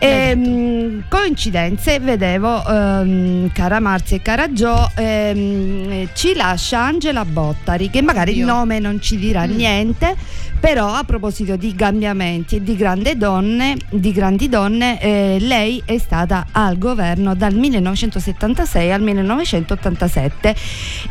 Ehm, 0.00 1.04
coincidenze, 1.08 2.00
vedevo 2.00 2.64
ehm, 2.66 3.50
cara 3.52 3.78
Marzia 3.80 4.16
e 4.16 4.22
cara 4.22 4.52
Gio, 4.52 4.90
ehm, 4.96 6.08
ci 6.14 6.34
lascia 6.34 6.80
Angela 6.84 7.24
Bottari, 7.24 7.90
che 7.90 8.02
magari 8.02 8.32
il 8.36 8.42
Oddio. 8.42 8.54
nome 8.54 8.78
non 8.80 9.00
ci 9.00 9.16
dirà 9.16 9.46
Mm. 9.46 9.54
niente, 9.54 10.16
però 10.58 10.92
a 10.92 11.04
proposito 11.04 11.54
di 11.56 11.74
cambiamenti 11.74 12.56
e 12.56 12.62
di 12.62 12.74
grandi 12.74 13.16
donne, 13.16 13.76
di 13.90 14.10
grandi 14.12 14.48
donne 14.48 15.00
eh, 15.00 15.36
lei 15.40 15.80
è 15.84 15.98
stata 15.98 16.46
al 16.50 16.76
governo 16.78 17.34
dal 17.36 17.54
1976 17.54 18.92
al 18.92 19.02
1987 19.02 20.54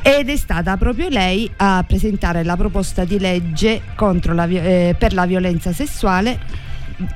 ed 0.02 0.30
è 0.30 0.36
stata 0.36 0.76
proprio 0.76 1.08
lei 1.10 1.50
a 1.58 1.84
presentare 1.88 2.44
la 2.44 2.58
proposta 2.58 3.06
di 3.06 3.18
legge 3.20 3.82
contro 3.96 4.34
la 4.34 4.46
eh, 4.46 4.96
per 4.98 5.14
la 5.14 5.26
violenza 5.26 5.72
sessuale 5.72 6.66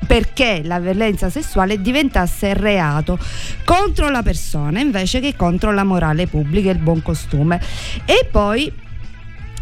perché 0.06 0.62
la 0.64 0.78
violenza 0.78 1.30
sessuale 1.30 1.80
diventasse 1.80 2.54
reato 2.54 3.18
contro 3.64 4.10
la 4.10 4.22
persona 4.22 4.80
invece 4.80 5.20
che 5.20 5.34
contro 5.34 5.72
la 5.72 5.84
morale 5.84 6.26
pubblica 6.26 6.70
e 6.70 6.72
il 6.72 6.78
buon 6.78 7.02
costume. 7.02 7.60
E 8.04 8.26
poi 8.30 8.72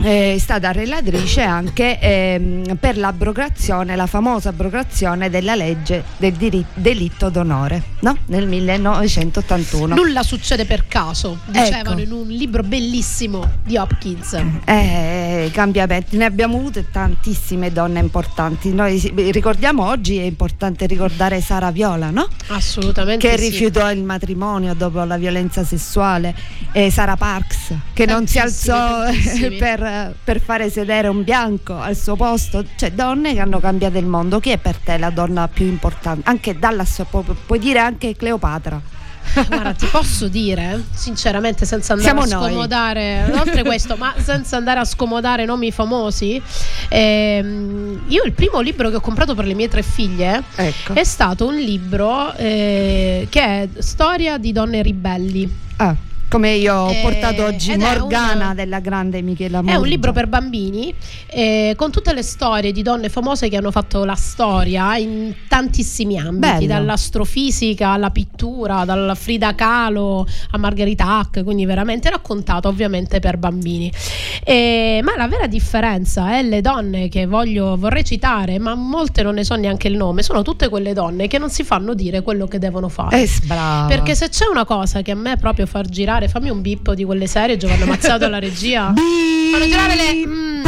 è 0.03 0.37
stata 0.39 0.73
relatrice 0.73 1.43
anche 1.43 1.99
ehm, 2.01 2.77
per 2.77 2.97
l'abrogazione, 2.97 3.97
la 3.97 4.07
famosa 4.07 4.49
abrogazione 4.49 5.29
della 5.31 5.55
legge 5.55 6.05
del 6.17 6.33
diri- 6.33 6.65
delitto 6.75 7.29
d'onore 7.29 7.83
no? 8.01 8.17
nel 8.27 8.47
1981. 8.47 9.95
Nulla 9.95 10.23
succede 10.23 10.65
per 10.65 10.87
caso, 10.87 11.41
dicevano 11.47 11.91
Ecco. 11.91 12.01
in 12.01 12.13
un 12.13 12.29
libro 12.29 12.63
bellissimo 12.63 13.49
di 13.65 13.77
Hopkins. 13.77 14.43
Eh, 14.65 15.51
cambiamenti, 15.53 16.17
ne 16.17 16.25
abbiamo 16.25 16.57
avute 16.59 16.91
tantissime 16.91 17.71
donne 17.73 18.01
importanti. 18.01 18.73
Noi 18.73 18.99
ricordiamo 19.31 19.85
oggi 19.87 20.17
è 20.19 20.23
importante 20.23 20.87
ricordare 20.87 21.41
Sara 21.41 21.71
Viola, 21.71 22.11
no? 22.11 22.27
Assolutamente 22.49 23.29
Che 23.29 23.39
sì. 23.39 23.51
rifiutò 23.51 23.91
il 23.91 24.03
matrimonio 24.03 24.75
dopo 24.75 25.03
la 25.05 25.17
violenza 25.17 25.65
sessuale, 25.65 26.35
e 26.73 26.91
Sara 26.91 27.17
Parks, 27.17 27.75
che 27.93 28.07
non 28.07 28.27
si 28.27 28.39
alzò 28.39 29.05
tantissimi. 29.05 29.57
per, 29.91 30.15
per 30.23 30.41
fare 30.41 30.71
sedere 30.71 31.09
un 31.09 31.25
bianco 31.25 31.77
al 31.79 31.97
suo 31.97 32.15
posto. 32.15 32.65
Cioè, 32.77 32.93
donne 32.93 33.35
che 33.35 33.41
hanno 33.41 33.59
cambiato 33.59 33.99
il 33.99 34.07
mondo. 34.07 34.39
Chi 34.39 34.51
è 34.51 34.59
per 34.59 34.77
te 34.77 34.97
la 34.99 35.11
donna 35.11 35.49
più 35.49 35.67
importante? 35.67 36.29
Anche 36.29 36.59
Dallas, 36.59 37.03
pu- 37.11 37.25
puoi 37.47 37.59
dire 37.59 37.81
anche 37.81 38.15
Cleopatra. 38.15 38.81
Guarda, 39.47 39.73
ti 39.75 39.87
posso 39.87 40.29
dire, 40.29 40.83
sinceramente, 40.93 41.65
senza 41.67 41.93
andare 41.93 42.11
Siamo 42.11 42.25
a 42.25 42.39
noi. 42.41 42.51
scomodare, 42.51 43.31
oltre 43.35 43.63
questo, 43.63 43.97
ma 43.97 44.15
senza 44.17 44.57
andare 44.57 44.81
a 44.81 44.85
scomodare 44.85 45.45
nomi 45.45 45.71
famosi, 45.71 46.41
ehm, 46.89 48.05
io 48.09 48.25
il 48.25 48.33
primo 48.33 48.61
libro 48.61 48.89
che 48.89 48.97
ho 48.97 49.01
comprato 49.01 49.35
per 49.35 49.45
le 49.45 49.55
mie 49.55 49.69
tre 49.69 49.83
figlie 49.83 50.43
Ecco. 50.57 50.95
è 50.95 51.05
stato 51.05 51.47
un 51.47 51.55
libro 51.55 52.33
eh, 52.35 53.27
che 53.31 53.41
è 53.41 53.69
Storia 53.79 54.39
di 54.39 54.53
donne 54.53 54.83
ribelli. 54.83 55.55
Ah, 55.77 55.95
come 56.31 56.53
io 56.53 56.75
ho 56.75 56.91
Eh, 56.91 57.01
portato 57.03 57.45
oggi 57.45 57.77
Morgana 57.77 58.51
un- 58.51 58.55
della 58.55 58.79
grande 58.79 59.21
Michela 59.21 59.59
È 59.59 59.61
un 59.61 59.67
Murgia. 59.67 59.87
libro 59.89 60.13
per 60.13 60.29
bambini 60.29 60.95
eh, 61.27 61.75
con 61.77 61.91
tutte 61.91 62.15
le 62.15 62.23
storie 62.23 62.71
di 62.73 62.83
donne 62.83 63.09
famose 63.09 63.49
che 63.49 63.57
hanno 63.57 63.71
fatto 63.73 64.05
la 64.05 64.15
storia 64.15 64.97
in 64.97 65.35
tantissimi 65.49 66.19
ambiti, 66.19 66.39
Bello. 66.67 66.67
dall'astrofisica 66.69 67.89
alla 67.91 68.11
pittura, 68.11 68.85
dalla 68.85 69.15
Frida 69.17 69.55
Kahlo 69.55 70.27
a 70.53 70.57
Margherita 70.59 71.19
Hack, 71.19 71.43
quindi 71.43 71.65
veramente 71.65 72.09
raccontato 72.09 72.69
ovviamente 72.69 73.19
per 73.19 73.37
bambini. 73.37 73.93
Eh, 74.45 75.01
ma 75.03 75.13
la 75.17 75.27
vera 75.29 75.47
differenza 75.49 76.39
è 76.39 76.43
le 76.43 76.61
donne 76.61 77.09
che 77.09 77.27
voglio, 77.27 77.77
vorrei 77.77 78.05
citare, 78.05 78.59
ma 78.59 78.75
molte 78.75 79.23
non 79.23 79.35
ne 79.35 79.45
so 79.45 79.55
neanche 79.57 79.89
il 79.89 79.97
nome, 79.97 80.23
sono 80.23 80.43
tutte 80.43 80.69
quelle 80.69 80.93
donne 80.93 81.27
che 81.27 81.39
non 81.39 81.51
si 81.51 81.65
fanno 81.65 81.95
dire 81.95 82.23
quello 82.23 82.47
che 82.47 82.59
devono 82.59 82.89
fare. 82.89 83.21
Eh. 83.23 83.29
Perché 83.89 84.15
se 84.15 84.29
c'è 84.29 84.47
una 84.51 84.65
cosa 84.65 85.03
che 85.03 85.11
a 85.11 85.17
me 85.17 85.37
proprio 85.37 85.67
far 85.67 85.87
girare, 85.87 86.20
fammi 86.29 86.51
un 86.51 86.61
bippo 86.61 86.95
di 86.95 87.05
quelle 87.05 87.27
serie, 87.27 87.57
Giovanni 87.57 87.85
Mazzato 87.85 88.25
alla 88.25 88.39
regia. 88.39 88.93
Fanno 89.53 89.65
girare 89.67 89.95
le. 89.97 90.27
mm, 90.27 90.65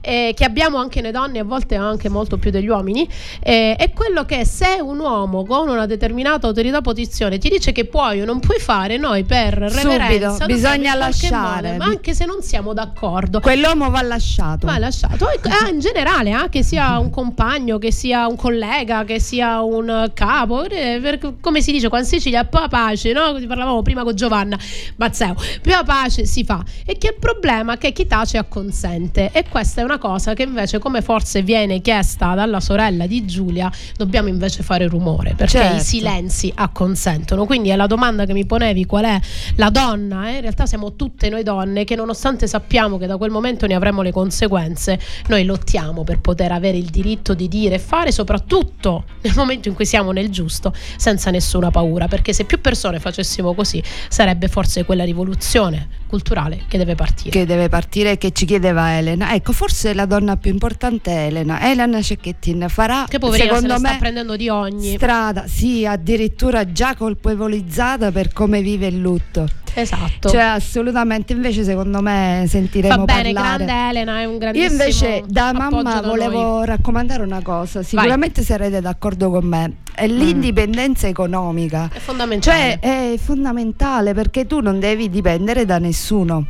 eh, 0.00 0.32
che 0.34 0.44
abbiamo 0.44 0.78
anche 0.78 1.00
le 1.00 1.10
donne, 1.10 1.40
a 1.40 1.44
volte 1.44 1.74
anche 1.74 2.08
molto 2.08 2.38
più 2.38 2.50
degli 2.50 2.68
uomini, 2.68 3.08
eh, 3.40 3.76
è 3.76 3.92
quello 3.92 4.24
che 4.24 4.44
se 4.44 4.78
un 4.80 4.98
uomo 4.98 5.44
con 5.44 5.68
una 5.68 5.86
determinata 5.86 6.46
autorità 6.46 6.80
posizione 6.80 7.38
ti 7.38 7.48
dice 7.48 7.72
che 7.72 7.86
puoi 7.86 8.20
o 8.22 8.24
non 8.24 8.40
puoi 8.40 8.58
fare, 8.58 8.96
noi 8.96 9.24
per 9.24 9.54
reverenza 9.54 9.86
dobbiamo 9.86 10.46
bisogna 10.46 10.94
lasciare. 10.94 11.72
modo, 11.72 11.84
ma 11.84 11.90
anche 11.90 12.14
se 12.14 12.24
non 12.24 12.42
siamo 12.42 12.72
d'accordo. 12.72 13.40
Quell'uomo 13.40 13.90
va 13.90 14.02
lasciato. 14.02 14.66
Va 14.66 14.78
lasciato 14.78 15.28
E- 15.30 15.38
ah, 15.48 15.68
in 15.68 15.80
generale, 15.80 16.32
ah, 16.32 16.48
che 16.48 16.62
sia 16.62 16.98
un 16.98 17.10
compagno, 17.10 17.78
che 17.78 17.92
sia 17.92 18.26
un 18.26 18.36
collega, 18.36 19.04
che 19.04 19.20
sia 19.20 19.62
un 19.62 20.10
capo, 20.14 20.64
eh, 20.64 20.98
per- 21.02 21.34
come 21.40 21.60
si 21.60 21.72
dice 21.72 21.88
qua 21.88 21.98
in 21.98 22.04
Sicilia, 22.04 22.44
pace, 22.44 23.12
no? 23.12 23.32
Parlavamo 23.46 23.82
prima 23.82 24.02
con 24.02 24.14
Giovanna 24.14 24.58
Mazzeo, 24.96 25.34
più 25.60 25.72
pace 25.84 26.26
si 26.26 26.44
fa. 26.44 26.62
E 26.84 26.96
che 26.98 27.08
il 27.08 27.16
problema 27.18 27.74
è 27.74 27.78
che 27.78 27.92
chi 27.92 28.06
tace 28.06 28.38
acconsente. 28.38 29.30
E 29.32 29.44
questa 29.48 29.80
è 29.80 29.84
una 29.84 29.89
cosa 29.98 30.34
che 30.34 30.42
invece, 30.42 30.78
come 30.78 31.02
forse 31.02 31.42
viene 31.42 31.80
chiesta 31.80 32.34
dalla 32.34 32.60
sorella 32.60 33.06
di 33.06 33.24
Giulia, 33.24 33.70
dobbiamo 33.96 34.28
invece 34.28 34.62
fare 34.62 34.86
rumore, 34.86 35.34
perché 35.34 35.58
Certo. 35.58 35.76
i 35.76 35.80
silenzi 35.80 36.52
acconsentono. 36.54 37.44
Quindi 37.46 37.68
è 37.70 37.76
la 37.76 37.86
domanda 37.86 38.24
che 38.24 38.32
mi 38.32 38.46
ponevi, 38.46 38.86
qual 38.86 39.04
è 39.04 39.20
la 39.56 39.70
donna? 39.70 40.28
eh? 40.30 40.34
In 40.36 40.40
realtà 40.42 40.66
siamo 40.66 40.94
tutte 40.94 41.28
noi 41.28 41.42
donne 41.42 41.84
che 41.84 41.94
nonostante 41.96 42.46
sappiamo 42.46 42.98
che 42.98 43.06
da 43.06 43.16
quel 43.16 43.30
momento 43.30 43.66
ne 43.66 43.74
avremo 43.74 44.02
le 44.02 44.12
conseguenze, 44.12 44.98
noi 45.28 45.44
lottiamo 45.44 46.04
per 46.04 46.20
poter 46.20 46.52
avere 46.52 46.76
il 46.76 46.86
diritto 46.90 47.34
di 47.34 47.48
dire 47.48 47.76
e 47.76 47.78
fare, 47.78 48.12
soprattutto 48.12 49.04
nel 49.22 49.32
momento 49.36 49.68
in 49.68 49.74
cui 49.74 49.86
siamo 49.86 50.12
nel 50.12 50.30
giusto, 50.30 50.72
senza 50.96 51.30
nessuna 51.30 51.70
paura, 51.70 52.08
perché 52.08 52.32
se 52.32 52.44
più 52.44 52.60
persone 52.60 52.98
facessimo 53.00 53.54
così 53.54 53.82
sarebbe 54.08 54.48
forse 54.48 54.84
quella 54.84 55.04
rivoluzione 55.04 55.88
culturale 56.06 56.62
che 56.68 56.76
deve 56.78 56.94
partire. 56.96 57.30
che 57.30 57.46
deve 57.46 57.68
partire 57.68 58.12
e 58.12 58.18
che 58.18 58.32
ci 58.32 58.44
chiedeva 58.44 58.96
Elena. 58.96 59.32
Ecco, 59.34 59.52
forse 59.52 59.79
la 59.94 60.06
donna 60.06 60.36
più 60.36 60.50
importante 60.50 61.10
è 61.10 61.26
Elena. 61.26 61.60
Elena 61.70 62.00
Cecchettin 62.00 62.66
farà 62.68 63.06
Che 63.08 63.18
poverina 63.18 63.48
se 63.54 63.54
secondo 63.60 63.78
sta 63.78 63.90
me 63.92 63.96
prendendo 63.98 64.36
di 64.36 64.48
ogni. 64.48 64.94
strada, 64.96 65.46
sì, 65.46 65.84
addirittura 65.86 66.70
già 66.72 66.94
colpevolizzata 66.94 68.10
per 68.12 68.32
come 68.32 68.60
vive 68.62 68.86
il 68.86 68.98
lutto. 69.00 69.46
esatto. 69.74 70.28
Cioè, 70.28 70.40
assolutamente, 70.40 71.32
invece 71.32 71.64
secondo 71.64 72.00
me 72.02 72.44
sentiremo 72.48 72.96
Va 72.96 73.04
bene, 73.04 73.32
parlare. 73.32 73.64
grande 73.64 73.88
Elena, 73.90 74.20
è 74.20 74.24
un 74.24 74.32
Io 74.32 74.38
grandissimo 74.38 74.70
invece 74.72 75.22
da 75.26 75.52
mamma 75.52 75.82
da 75.82 76.00
volevo 76.02 76.40
noi. 76.42 76.66
raccomandare 76.66 77.22
una 77.22 77.40
cosa, 77.42 77.82
sicuramente 77.82 78.42
sarete 78.42 78.80
d'accordo 78.80 79.30
con 79.30 79.44
me, 79.46 79.76
è 79.94 80.06
l'indipendenza 80.06 81.06
economica. 81.06 81.88
È 81.92 81.98
fondamentale. 81.98 82.78
Cioè 82.80 83.12
è 83.12 83.16
fondamentale 83.18 84.12
perché 84.14 84.46
tu 84.46 84.60
non 84.60 84.78
devi 84.80 85.08
dipendere 85.08 85.64
da 85.64 85.78
nessuno. 85.78 86.46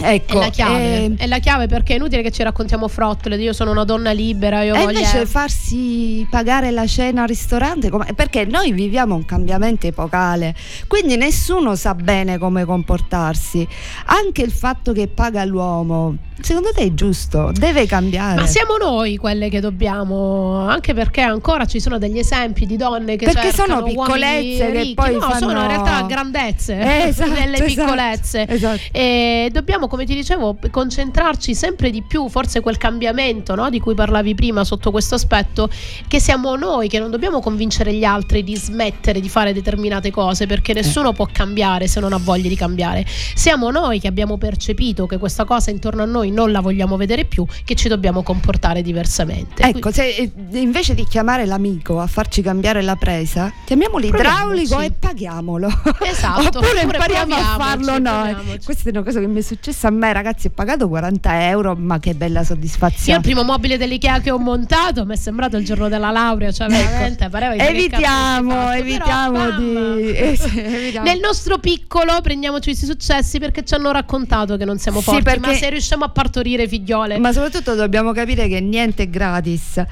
Ecco, 0.00 0.38
è 0.40 0.44
la 0.44 0.50
chiave, 0.50 1.04
e- 1.04 1.14
è 1.16 1.26
la 1.26 1.38
chiave 1.38 1.66
perché 1.68 1.92
è 1.92 1.96
inutile 1.96 2.22
che 2.22 2.32
ci 2.32 2.42
raccontiamo 2.42 2.88
frottole, 2.88 3.36
io 3.36 3.52
sono 3.52 3.70
una 3.70 3.84
donna 3.84 4.10
libera, 4.10 4.62
io 4.62 4.74
E 4.74 4.78
voglio 4.78 4.98
invece 4.98 5.24
farsi 5.24 6.26
pagare 6.28 6.72
la 6.72 6.86
cena 6.86 7.22
al 7.22 7.28
ristorante, 7.28 7.90
come- 7.90 8.12
perché 8.14 8.44
noi 8.44 8.72
viviamo 8.72 9.14
un 9.14 9.24
cambiamento 9.24 9.86
epocale, 9.86 10.54
quindi 10.88 11.16
nessuno 11.16 11.76
sa 11.76 11.94
bene 11.94 12.38
come 12.38 12.64
comportarsi. 12.64 13.66
Anche 14.06 14.42
il 14.42 14.50
fatto 14.50 14.92
che 14.92 15.06
paga 15.06 15.44
l'uomo, 15.44 16.16
secondo 16.40 16.70
te 16.74 16.82
è 16.82 16.94
giusto? 16.94 17.50
Deve 17.54 17.86
cambiare. 17.86 18.40
Ma 18.40 18.46
siamo 18.46 18.76
noi 18.76 19.16
quelle 19.16 19.48
che 19.48 19.60
dobbiamo, 19.60 20.58
anche 20.68 20.92
perché 20.94 21.20
ancora 21.20 21.64
ci 21.66 21.80
sono 21.80 21.98
degli 21.98 22.18
esempi 22.18 22.66
di 22.66 22.76
donne 22.76 23.16
che 23.16 23.26
Perché 23.26 23.52
sono 23.52 23.82
piccolezze 23.82 24.70
che 24.72 24.92
poi 24.94 25.14
no, 25.14 25.20
fanno- 25.20 25.38
sono 25.48 25.60
in 25.60 25.66
realtà 25.68 26.02
grandezze 26.02 26.78
Eh, 26.78 27.08
esatto, 27.08 27.30
delle 27.30 27.56
esatto, 27.64 27.64
piccolezze. 27.64 28.48
esatto. 28.48 28.80
E 28.92 29.48
dobbiamo, 29.52 29.86
come 29.88 30.04
ti 30.04 30.14
dicevo, 30.14 30.56
concentrarci 30.70 31.54
sempre 31.54 31.90
di 31.90 32.02
più, 32.02 32.28
forse 32.28 32.60
quel 32.60 32.76
cambiamento 32.78 33.54
no, 33.54 33.70
di 33.70 33.80
cui 33.80 33.94
parlavi 33.94 34.34
prima 34.34 34.64
sotto 34.64 34.90
questo 34.90 35.14
aspetto, 35.14 35.68
che 36.08 36.20
siamo 36.20 36.56
noi 36.56 36.88
che 36.88 36.98
non 36.98 37.10
dobbiamo 37.10 37.40
convincere 37.40 37.92
gli 37.94 38.04
altri 38.04 38.42
di 38.44 38.56
smettere 38.56 39.20
di 39.20 39.28
fare 39.28 39.52
determinate 39.52 40.10
cose, 40.10 40.46
perché 40.46 40.72
Eh. 40.72 40.76
nessuno 40.76 41.12
può 41.12 41.28
cambiare 41.30 41.86
se 41.86 42.00
non 42.00 42.12
ha 42.12 42.18
voglia 42.18 42.48
di 42.48 42.56
cambiare. 42.56 43.04
Siamo 43.34 43.70
noi 43.70 44.00
che 44.00 44.08
abbiamo 44.08 44.36
percepito 44.36 45.06
che 45.06 45.18
questa 45.18 45.44
cosa 45.44 45.70
intorno 45.70 46.02
a 46.02 46.06
noi 46.06 46.23
non 46.30 46.50
la 46.52 46.60
vogliamo 46.60 46.96
vedere 46.96 47.24
più, 47.24 47.44
che 47.64 47.74
ci 47.74 47.88
dobbiamo 47.88 48.22
comportare 48.22 48.82
diversamente. 48.82 49.62
Ecco, 49.62 49.90
se 49.92 50.08
eh, 50.14 50.30
invece 50.58 50.94
di 50.94 51.04
chiamare 51.06 51.46
l'amico 51.46 52.00
a 52.00 52.06
farci 52.06 52.42
cambiare 52.42 52.82
la 52.82 52.96
presa, 52.96 53.52
chiamiamo 53.64 53.98
l'idraulico 53.98 54.68
Proviamoci. 54.76 54.86
e 54.86 54.92
paghiamolo. 54.98 55.68
Esatto, 56.04 56.58
Oppure 56.58 56.82
impariamo 56.82 57.34
a 57.34 57.56
farlo 57.58 57.98
noi. 57.98 58.34
Questa 58.64 58.88
è 58.88 58.92
una 58.92 59.02
cosa 59.02 59.20
che 59.20 59.26
mi 59.26 59.38
è 59.40 59.42
successa 59.42 59.88
a 59.88 59.90
me, 59.90 60.12
ragazzi, 60.12 60.46
ho 60.48 60.50
pagato 60.54 60.88
40 60.88 61.48
euro, 61.48 61.74
ma 61.74 61.98
che 61.98 62.14
bella 62.14 62.40
Io 62.40 62.44
soddisfazione. 62.44 63.18
il 63.18 63.22
primo 63.24 63.42
mobile 63.42 63.76
dell'IKEA 63.76 64.20
che 64.20 64.30
ho 64.30 64.38
montato 64.38 65.04
mi 65.04 65.14
è 65.14 65.16
sembrato 65.16 65.56
il 65.56 65.64
giorno 65.64 65.88
della 65.88 66.10
laurea, 66.10 66.52
cioè 66.52 66.68
veramente 66.68 67.28
dire 67.28 67.72
che 67.72 67.88
cazzo 67.88 68.02
Evitiamo, 68.04 68.50
fatto, 68.50 68.70
evitiamo 68.72 69.38
però, 69.38 69.56
di... 69.56 70.08
eh, 70.14 70.36
sì, 70.36 70.58
evitiamo. 70.60 71.06
Nel 71.06 71.18
nostro 71.20 71.58
piccolo 71.58 72.20
prendiamoci 72.22 72.68
questi 72.70 72.86
successi 72.86 73.38
perché 73.38 73.64
ci 73.64 73.74
hanno 73.74 73.90
raccontato 73.92 74.56
che 74.56 74.64
non 74.64 74.78
siamo 74.78 74.98
Sì, 74.98 75.04
forti, 75.04 75.22
perché- 75.22 75.40
ma 75.40 75.54
se 75.54 75.70
riusciamo 75.70 76.04
a 76.04 76.08
partorire 76.14 76.66
figliole, 76.68 77.18
Ma 77.18 77.32
soprattutto 77.32 77.74
dobbiamo 77.74 78.12
capire 78.12 78.48
che 78.48 78.60
niente 78.60 79.02
è 79.02 79.08
gratis. 79.10 79.84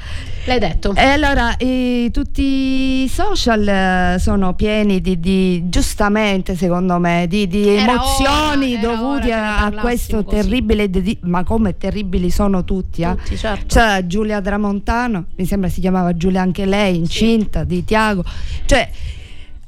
l'hai 0.46 0.58
detto. 0.58 0.94
E 0.94 1.02
allora 1.02 1.56
eh, 1.58 2.08
tutti 2.12 3.02
i 3.02 3.08
social 3.08 3.66
eh, 3.68 4.16
sono 4.18 4.54
pieni 4.54 5.00
di, 5.02 5.20
di- 5.20 5.68
giustamente 5.68 6.56
secondo 6.56 6.98
me 6.98 7.26
di, 7.28 7.46
di 7.48 7.68
emozioni 7.68 8.76
ora, 8.84 9.24
ne 9.24 9.32
a, 9.32 9.64
a 9.66 9.70
questo 9.72 10.22
così. 10.24 10.36
terribile 10.40 10.88
dedi- 10.88 11.18
ma 11.22 11.42
come 11.44 11.76
terribili 11.76 12.30
sono 12.30 12.64
tutti, 12.64 13.02
eh? 13.02 13.14
Tutti, 13.16 13.36
certo. 13.36 13.66
C'è 13.66 14.06
Giulia 14.06 14.40
Tramontano, 14.40 15.26
mi 15.36 15.44
sembra 15.44 15.68
si 15.68 15.80
chiamava 15.80 16.16
Giulia 16.16 16.40
anche 16.40 16.64
lei, 16.64 16.96
incinta 16.96 17.64
di 17.64 17.84
Tiago. 17.84 18.24
Cioè 18.64 18.88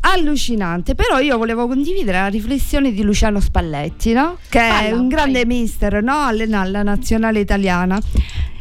allucinante, 0.07 0.95
però 0.95 1.19
io 1.19 1.39
volevo 1.39 1.67
condividere 1.67 2.19
la 2.19 2.27
riflessione 2.29 2.93
di 2.93 3.03
Luciano 3.03 3.41
Spalletti, 3.41 4.13
no? 4.13 4.37
Che 4.49 4.61
è 4.61 4.71
Falla, 4.89 4.97
un 4.97 5.09
grande 5.09 5.45
vai. 5.45 5.61
mister, 5.61 6.03
no? 6.03 6.25
Alle- 6.25 6.49
alla 6.55 6.83
nazionale 6.83 7.41
italiana. 7.41 7.99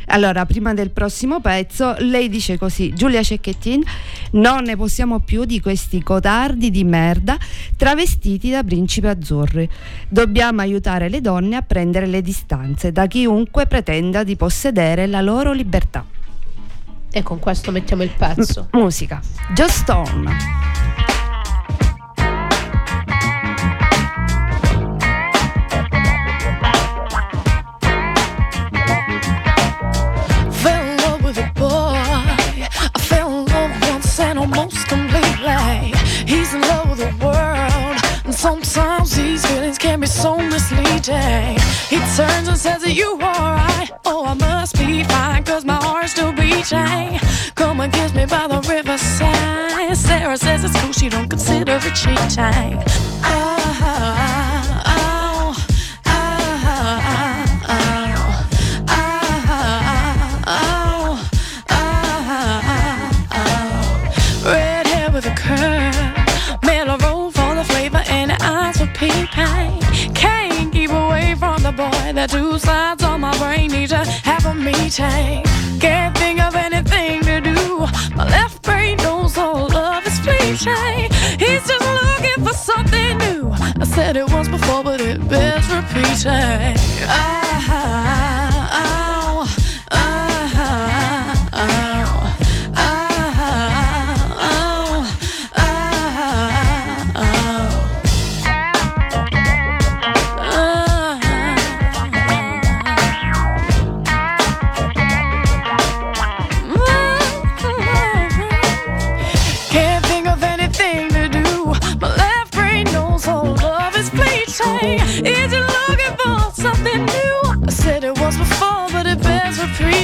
Allora, 0.08 0.46
prima 0.46 0.74
del 0.74 0.92
prossimo 0.92 1.40
pezzo, 1.40 1.96
lei 2.00 2.30
dice 2.30 2.58
così: 2.58 2.94
Giulia 2.94 3.24
Cecchettin, 3.24 3.82
non 4.32 4.64
ne 4.64 4.76
possiamo 4.76 5.20
più 5.20 5.46
di 5.46 5.60
questi 5.62 6.04
codardi 6.04 6.70
di 6.70 6.84
merda 6.84 7.38
travestiti 7.78 8.50
da 8.50 8.64
principi 8.64 9.08
azzurri. 9.08 9.68
Dobbiamo 10.08 10.62
aiutare 10.62 11.10
le 11.10 11.22
donne 11.22 11.56
a 11.56 11.62
prendere 11.62 12.06
le 12.06 12.22
distanze 12.22 12.92
da 12.92 13.08
chiunque 13.08 13.66
pretenda 13.66 14.24
di 14.24 14.36
possedere 14.36 15.08
la 15.08 15.22
loro 15.22 15.52
libertà. 15.52 16.06
E 17.12 17.24
con 17.24 17.40
questo 17.40 17.72
mettiamo 17.72 18.04
il 18.04 18.12
pezzo. 18.16 18.68
Musica. 18.74 19.22
Just 19.54 19.82
Stone. 19.82 21.13
Sometimes 38.44 39.16
these 39.16 39.46
feelings 39.46 39.78
can 39.78 40.02
be 40.02 40.06
so 40.06 40.36
misleading. 40.38 41.58
He 41.88 41.98
turns 42.18 42.50
and 42.50 42.58
says, 42.58 42.84
Are 42.84 42.90
you 42.90 43.14
alright? 43.14 43.90
Oh, 44.04 44.26
I 44.26 44.34
must 44.34 44.78
be 44.78 45.06
fine, 45.06 45.46
cause 45.46 45.64
my 45.64 45.76
heart's 45.76 46.12
still 46.12 46.34
beating. 46.34 47.20
Come 47.56 47.80
and 47.80 47.94
kiss 47.94 48.14
me 48.14 48.26
by 48.26 48.48
the 48.48 48.60
riverside. 48.68 49.96
Sarah 49.96 50.36
says 50.36 50.66
it's 50.66 50.78
cool, 50.82 50.92
she 50.92 51.08
don't 51.08 51.30
consider 51.30 51.78
it 51.78 51.96
cheating. 51.96 52.84
Oh, 53.24 54.43
boy. 71.76 72.14
The 72.14 72.28
two 72.28 72.60
sides 72.60 73.04
on 73.04 73.22
my 73.22 73.36
brain 73.38 73.72
need 73.72 73.90
to 73.90 74.04
have 74.30 74.46
a 74.46 74.54
meeting. 74.54 75.44
Can't 75.80 76.18
think 76.18 76.40
of 76.40 76.56
anything 76.56 77.22
to 77.24 77.42
do. 77.42 77.80
My 78.16 78.26
left 78.30 78.62
brain 78.62 78.98
knows 78.98 79.38
all 79.38 79.68
love 79.70 80.06
is 80.06 80.20
fleeting. 80.20 81.10
He's 81.40 81.64
just 81.68 81.86
looking 82.02 82.46
for 82.46 82.54
something 82.54 83.18
new. 83.18 83.52
I 83.52 83.86
said 83.86 84.18
it 84.18 84.30
once 84.32 84.48
before, 84.48 84.84
but 84.84 85.02
it 85.02 85.28
bears 85.28 85.68
repeating. 85.70 86.78
Ah, 87.08 88.43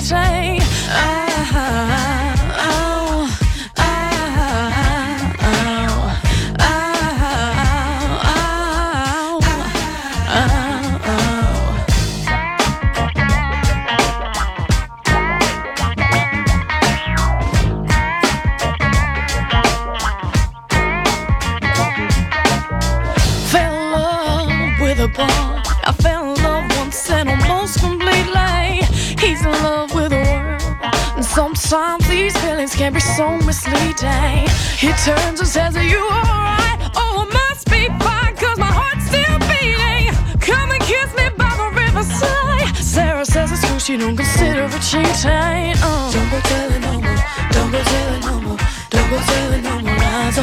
change. 0.10 0.59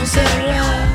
será. 0.07 0.86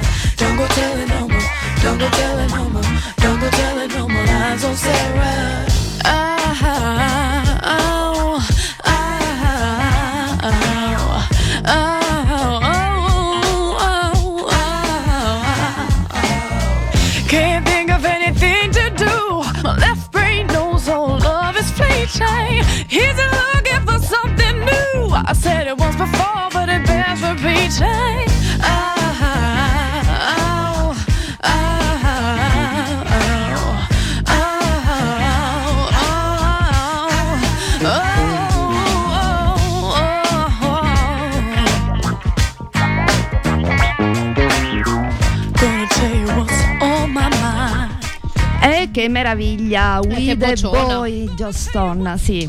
Meraviglia, 49.31 49.99
We 50.03 50.15
che 50.15 50.37
the. 50.37 50.55
Boy 50.69 51.29
Just 51.35 51.69
Stone, 51.69 52.17
sì. 52.17 52.47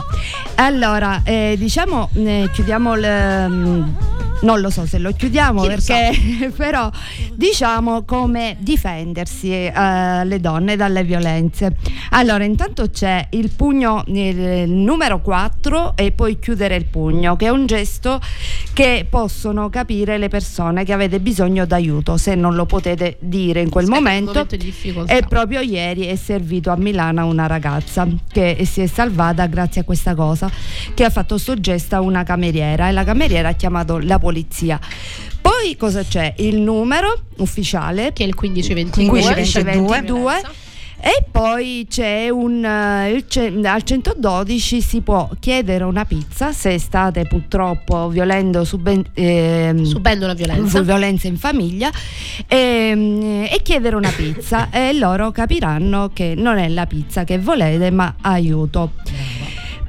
Allora, 0.56 1.22
eh, 1.24 1.54
diciamo, 1.58 2.10
eh, 2.14 2.48
chiudiamo 2.52 2.94
il, 2.94 3.46
mm, 3.48 3.82
non 4.42 4.60
lo 4.60 4.70
so 4.70 4.86
se 4.86 4.98
lo 4.98 5.12
chiudiamo 5.12 5.62
Chi 5.62 5.68
lo 5.68 5.74
perché 5.74 6.50
però 6.56 6.90
diciamo 7.34 8.02
come 8.02 8.56
difendersi 8.58 9.52
eh, 9.52 10.24
le 10.24 10.40
donne 10.40 10.76
dalle 10.76 11.04
violenze. 11.04 11.76
Allora, 12.10 12.44
intanto 12.44 12.90
c'è 12.90 13.28
il 13.30 13.50
pugno 13.50 14.02
il 14.06 14.70
numero 14.70 15.20
4 15.20 15.92
e 15.96 16.12
poi 16.12 16.38
chiudere 16.38 16.76
il 16.76 16.86
pugno, 16.86 17.36
che 17.36 17.46
è 17.46 17.50
un 17.50 17.66
gesto 17.66 18.20
che 18.72 19.06
possono 19.08 19.68
capire 19.68 20.16
le 20.16 20.28
persone 20.28 20.84
che 20.84 20.92
avete 20.92 21.20
bisogno 21.20 21.66
d'aiuto 21.66 22.16
se 22.16 22.34
non 22.34 22.54
lo 22.54 22.64
potete 22.64 23.18
dire 23.20 23.60
in 23.60 23.68
quel 23.68 23.84
Sì, 23.84 23.90
un 23.90 23.96
momento. 23.96 24.32
momento 24.32 24.56
di 24.56 24.64
difficoltà. 24.64 25.12
E 25.14 25.22
proprio 25.28 25.60
ieri 25.60 26.06
è 26.06 26.16
servito 26.16 26.70
a 26.70 26.76
Milano 26.76 27.26
una 27.26 27.46
ragazza 27.46 28.06
che 28.32 28.64
si 28.64 28.80
è 28.80 28.86
salvata 28.86 29.46
grazie 29.46 29.82
a 29.82 29.84
questa 29.84 30.14
cosa, 30.14 30.50
che 30.94 31.04
ha 31.04 31.10
fatto 31.10 31.36
sto 31.38 31.60
gesto 31.60 31.96
a 31.96 32.00
una 32.00 32.22
cameriera 32.22 32.88
e 32.88 32.92
la 32.92 33.04
cameriera 33.04 33.50
ha 33.50 33.52
chiamato 33.52 33.98
la 33.98 34.18
polizia. 34.18 34.80
Poi 35.40 35.76
cosa 35.76 36.02
c'è? 36.02 36.34
Il 36.38 36.58
numero 36.60 37.20
ufficiale 37.38 38.12
che 38.12 38.24
è 38.24 38.26
il 38.26 38.34
1522 38.38 39.20
1522 39.20 40.32
e 41.04 41.24
poi 41.28 41.84
c'è 41.90 42.28
un 42.28 42.64
eh, 42.64 43.66
al 43.66 43.82
112 43.82 44.80
si 44.80 45.00
può 45.00 45.28
chiedere 45.40 45.82
una 45.82 46.04
pizza 46.04 46.52
se 46.52 46.78
state 46.78 47.26
purtroppo 47.26 48.08
violendo 48.08 48.62
suben- 48.64 49.04
ehm, 49.12 49.82
subendo 49.82 50.26
una 50.26 50.34
violenza 50.34 50.80
violenza 50.80 51.26
in 51.26 51.38
famiglia 51.38 51.90
ehm, 52.46 53.48
e, 53.50 53.60
chiedere 53.64 53.96
una 53.96 54.10
pizza 54.10 54.68
e 54.72 54.92
loro 54.92 55.32
capiranno 55.32 56.10
che 56.12 56.34
non 56.36 56.58
è 56.58 56.68
la 56.68 56.86
pizza 56.86 57.24
che 57.24 57.38
volete 57.38 57.90
ma 57.90 58.14
aiuto. 58.20 58.92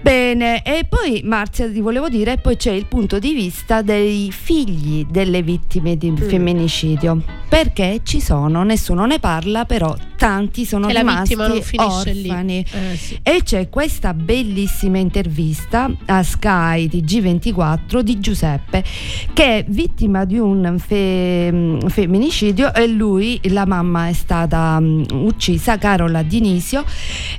Bene, 0.03 0.63
e 0.63 0.83
poi 0.83 1.21
Marzia 1.23 1.71
ti 1.71 1.79
volevo 1.79 2.09
dire, 2.09 2.35
poi 2.35 2.57
c'è 2.57 2.71
il 2.71 2.87
punto 2.87 3.19
di 3.19 3.33
vista 3.33 3.81
dei 3.81 4.33
figli 4.33 5.05
delle 5.09 5.41
vittime 5.41 5.95
di 5.95 6.13
femminicidio, 6.17 7.21
perché 7.47 8.01
ci 8.03 8.19
sono, 8.19 8.63
nessuno 8.63 9.05
ne 9.05 9.19
parla, 9.19 9.63
però 9.63 9.95
tanti 10.17 10.65
sono 10.65 10.89
la 10.89 10.99
rimasti 10.99 11.35
orfani. 11.35 12.65
Eh, 12.69 12.97
sì. 12.97 13.17
E 13.23 13.43
c'è 13.43 13.69
questa 13.69 14.13
bellissima 14.13 14.97
intervista 14.97 15.89
a 16.05 16.21
Sky 16.21 16.87
di 16.87 17.01
G24 17.01 17.99
di 17.99 18.19
Giuseppe 18.19 18.83
che 19.31 19.59
è 19.59 19.65
vittima 19.67 20.25
di 20.25 20.37
un 20.37 20.75
fe- 20.79 21.77
femminicidio 21.87 22.73
e 22.73 22.87
lui, 22.87 23.39
la 23.43 23.65
mamma 23.65 24.09
è 24.09 24.13
stata 24.13 24.77
mm, 24.81 25.03
uccisa, 25.11 25.77
Carola 25.77 26.23
Dinisio 26.23 26.83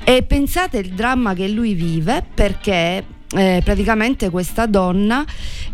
e 0.03 0.23
pensate 0.23 0.79
il 0.79 0.95
dramma 0.95 1.35
che 1.35 1.49
lui 1.49 1.75
vive 1.75 2.25
perché 2.35 2.54
eh, 2.63 3.61
praticamente 3.65 4.31
questa 4.31 4.67
donna 4.67 5.25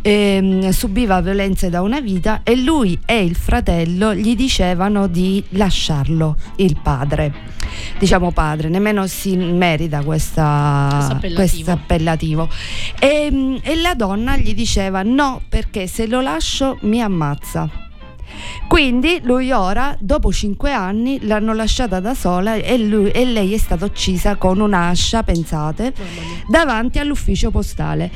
ehm, 0.01 0.71
subiva 0.71 1.21
violenze 1.21 1.69
da 1.69 1.83
una 1.83 2.01
vita 2.01 2.41
e 2.43 2.57
lui 2.57 2.99
e 3.05 3.23
il 3.23 3.37
fratello 3.37 4.15
gli 4.15 4.35
dicevano 4.35 5.07
di 5.07 5.45
lasciarlo, 5.51 6.37
il 6.57 6.79
padre. 6.83 7.59
Diciamo 7.99 8.33
padre, 8.33 8.69
nemmeno 8.69 9.07
si 9.07 9.37
merita 9.37 10.03
questa, 10.03 10.89
Questo 10.91 11.13
appellativo. 11.13 11.35
questo 11.35 11.71
appellativo. 11.71 12.49
E, 12.99 13.61
e 13.63 13.77
la 13.77 13.95
donna 13.95 14.37
gli 14.37 14.55
diceva 14.55 15.03
no 15.03 15.43
perché 15.49 15.87
se 15.87 16.07
lo 16.07 16.21
lascio 16.21 16.79
mi 16.83 17.03
ammazza. 17.03 17.90
Quindi 18.69 19.21
lui 19.23 19.51
ora, 19.53 19.97
dopo 19.99 20.33
cinque 20.33 20.73
anni, 20.73 21.19
l'hanno 21.27 21.53
lasciata 21.53 22.01
da 22.01 22.15
sola 22.15 22.55
e, 22.55 22.79
lui- 22.79 23.11
e 23.11 23.25
lei 23.25 23.53
è 23.55 23.59
stata 23.59 23.85
uccisa 23.85 24.37
con 24.37 24.61
un'ascia, 24.61 25.23
pensate, 25.23 25.93
davanti 26.49 26.99
all'ufficio 26.99 27.51
postale. 27.51 28.11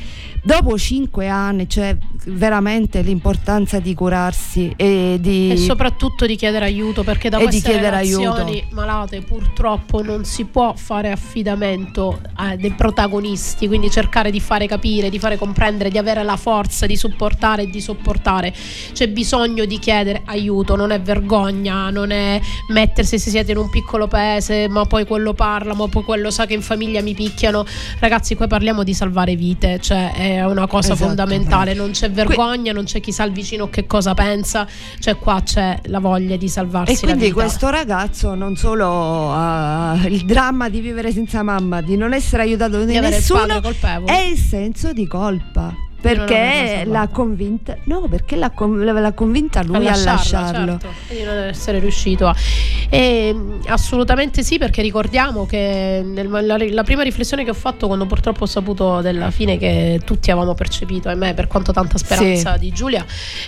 Dopo 0.45 0.77
cinque 0.77 1.27
anni, 1.27 1.67
cioè 1.67 1.97
veramente 2.27 3.01
l'importanza 3.01 3.79
di 3.79 3.95
curarsi 3.95 4.71
e 4.75 5.17
di... 5.19 5.49
E 5.51 5.57
soprattutto 5.57 6.27
di 6.27 6.35
chiedere 6.35 6.65
aiuto 6.65 7.03
perché 7.03 7.29
da 7.29 7.39
queste 7.39 7.79
relazioni 7.79 8.59
aiuto. 8.59 8.75
malate 8.75 9.21
purtroppo 9.21 10.03
non 10.03 10.23
si 10.23 10.45
può 10.45 10.75
fare 10.75 11.09
affidamento 11.09 12.21
dei 12.57 12.71
protagonisti, 12.73 13.67
quindi 13.67 13.89
cercare 13.89 14.29
di 14.29 14.39
fare 14.39 14.67
capire, 14.67 15.09
di 15.09 15.17
fare 15.17 15.35
comprendere, 15.35 15.89
di 15.89 15.97
avere 15.97 16.21
la 16.21 16.37
forza 16.37 16.85
di 16.85 16.95
supportare 16.95 17.63
e 17.63 17.69
di 17.71 17.81
sopportare. 17.81 18.53
C'è 18.93 19.09
bisogno 19.09 19.65
di 19.65 19.79
chiedere 19.79 20.21
aiuto, 20.25 20.75
non 20.75 20.91
è 20.91 21.01
vergogna, 21.01 21.89
non 21.89 22.11
è 22.11 22.39
mettersi 22.69 23.17
se 23.17 23.31
siete 23.31 23.51
in 23.51 23.57
un 23.57 23.71
piccolo 23.71 24.07
paese, 24.07 24.69
ma 24.69 24.85
poi 24.85 25.07
quello 25.07 25.33
parla, 25.33 25.73
ma 25.73 25.87
poi 25.87 26.03
quello 26.03 26.29
sa 26.29 26.45
che 26.45 26.53
in 26.53 26.61
famiglia 26.61 27.01
mi 27.01 27.15
picchiano. 27.15 27.65
Ragazzi, 27.97 28.35
qua 28.35 28.45
parliamo 28.45 28.83
di 28.83 28.93
salvare 28.93 29.35
vite, 29.35 29.79
cioè 29.79 30.13
è 30.13 30.34
una 30.41 30.67
cosa 30.67 30.93
Esatto. 30.93 31.07
fondamentale, 31.07 31.73
non 31.73 31.91
c'è 31.91 32.11
vergogna, 32.11 32.71
non 32.71 32.85
c'è 32.85 32.99
chi 32.99 33.11
sa 33.11 33.23
il 33.23 33.31
vicino 33.31 33.69
che 33.69 33.85
cosa 33.85 34.13
pensa, 34.13 34.67
cioè 34.99 35.17
qua 35.17 35.41
c'è 35.43 35.79
la 35.85 35.99
voglia 35.99 36.35
di 36.35 36.49
salvarsi 36.49 36.93
E 36.93 36.99
quindi 36.99 37.31
questo 37.31 37.69
ragazzo 37.69 38.35
non 38.35 38.55
solo 38.55 39.31
ha 39.31 39.99
il 40.05 40.25
dramma 40.25 40.69
di 40.69 40.79
vivere 40.79 41.11
senza 41.11 41.43
mamma, 41.43 41.81
di 41.81 41.97
non 41.97 42.13
essere 42.13 42.43
aiutato 42.43 42.83
da 42.83 42.99
nessuno, 42.99 43.61
e 44.05 44.29
il 44.29 44.37
senso 44.37 44.93
di 44.93 45.07
colpa. 45.07 45.73
Perché 46.01 46.83
l'ha 46.85 47.07
convinta, 47.11 47.75
no, 47.85 48.07
perché 48.07 48.35
l'ha, 48.35 48.51
con- 48.51 48.83
l'ha 48.83 49.13
convinta 49.13 49.63
lui 49.63 49.87
a 49.87 49.95
lasciarlo. 49.95 50.77
certo, 50.79 50.87
e 51.07 51.23
non 51.25 51.37
essere 51.45 51.79
riuscito 51.79 52.27
a. 52.27 52.35
E, 52.89 53.33
mh, 53.33 53.61
assolutamente 53.67 54.43
sì, 54.43 54.59
perché 54.59 54.81
ricordiamo 54.83 55.45
che 55.47 56.03
nel- 56.05 56.29
la, 56.29 56.57
la 56.59 56.83
prima 56.83 57.01
riflessione 57.01 57.43
che 57.43 57.49
ho 57.49 57.53
fatto 57.55 57.87
quando 57.87 58.05
purtroppo 58.05 58.43
ho 58.43 58.47
saputo 58.47 59.01
della 59.01 59.31
fine 59.31 59.57
che 59.57 59.99
tutti 60.05 60.29
avevamo 60.29 60.53
percepito, 60.53 61.09
ahimè, 61.09 61.33
per 61.33 61.47
quanto 61.47 61.71
tanta 61.71 61.97
speranza 61.97 62.53
Sì. 62.53 62.59
di 62.59 62.71
Giulia, 62.71 63.03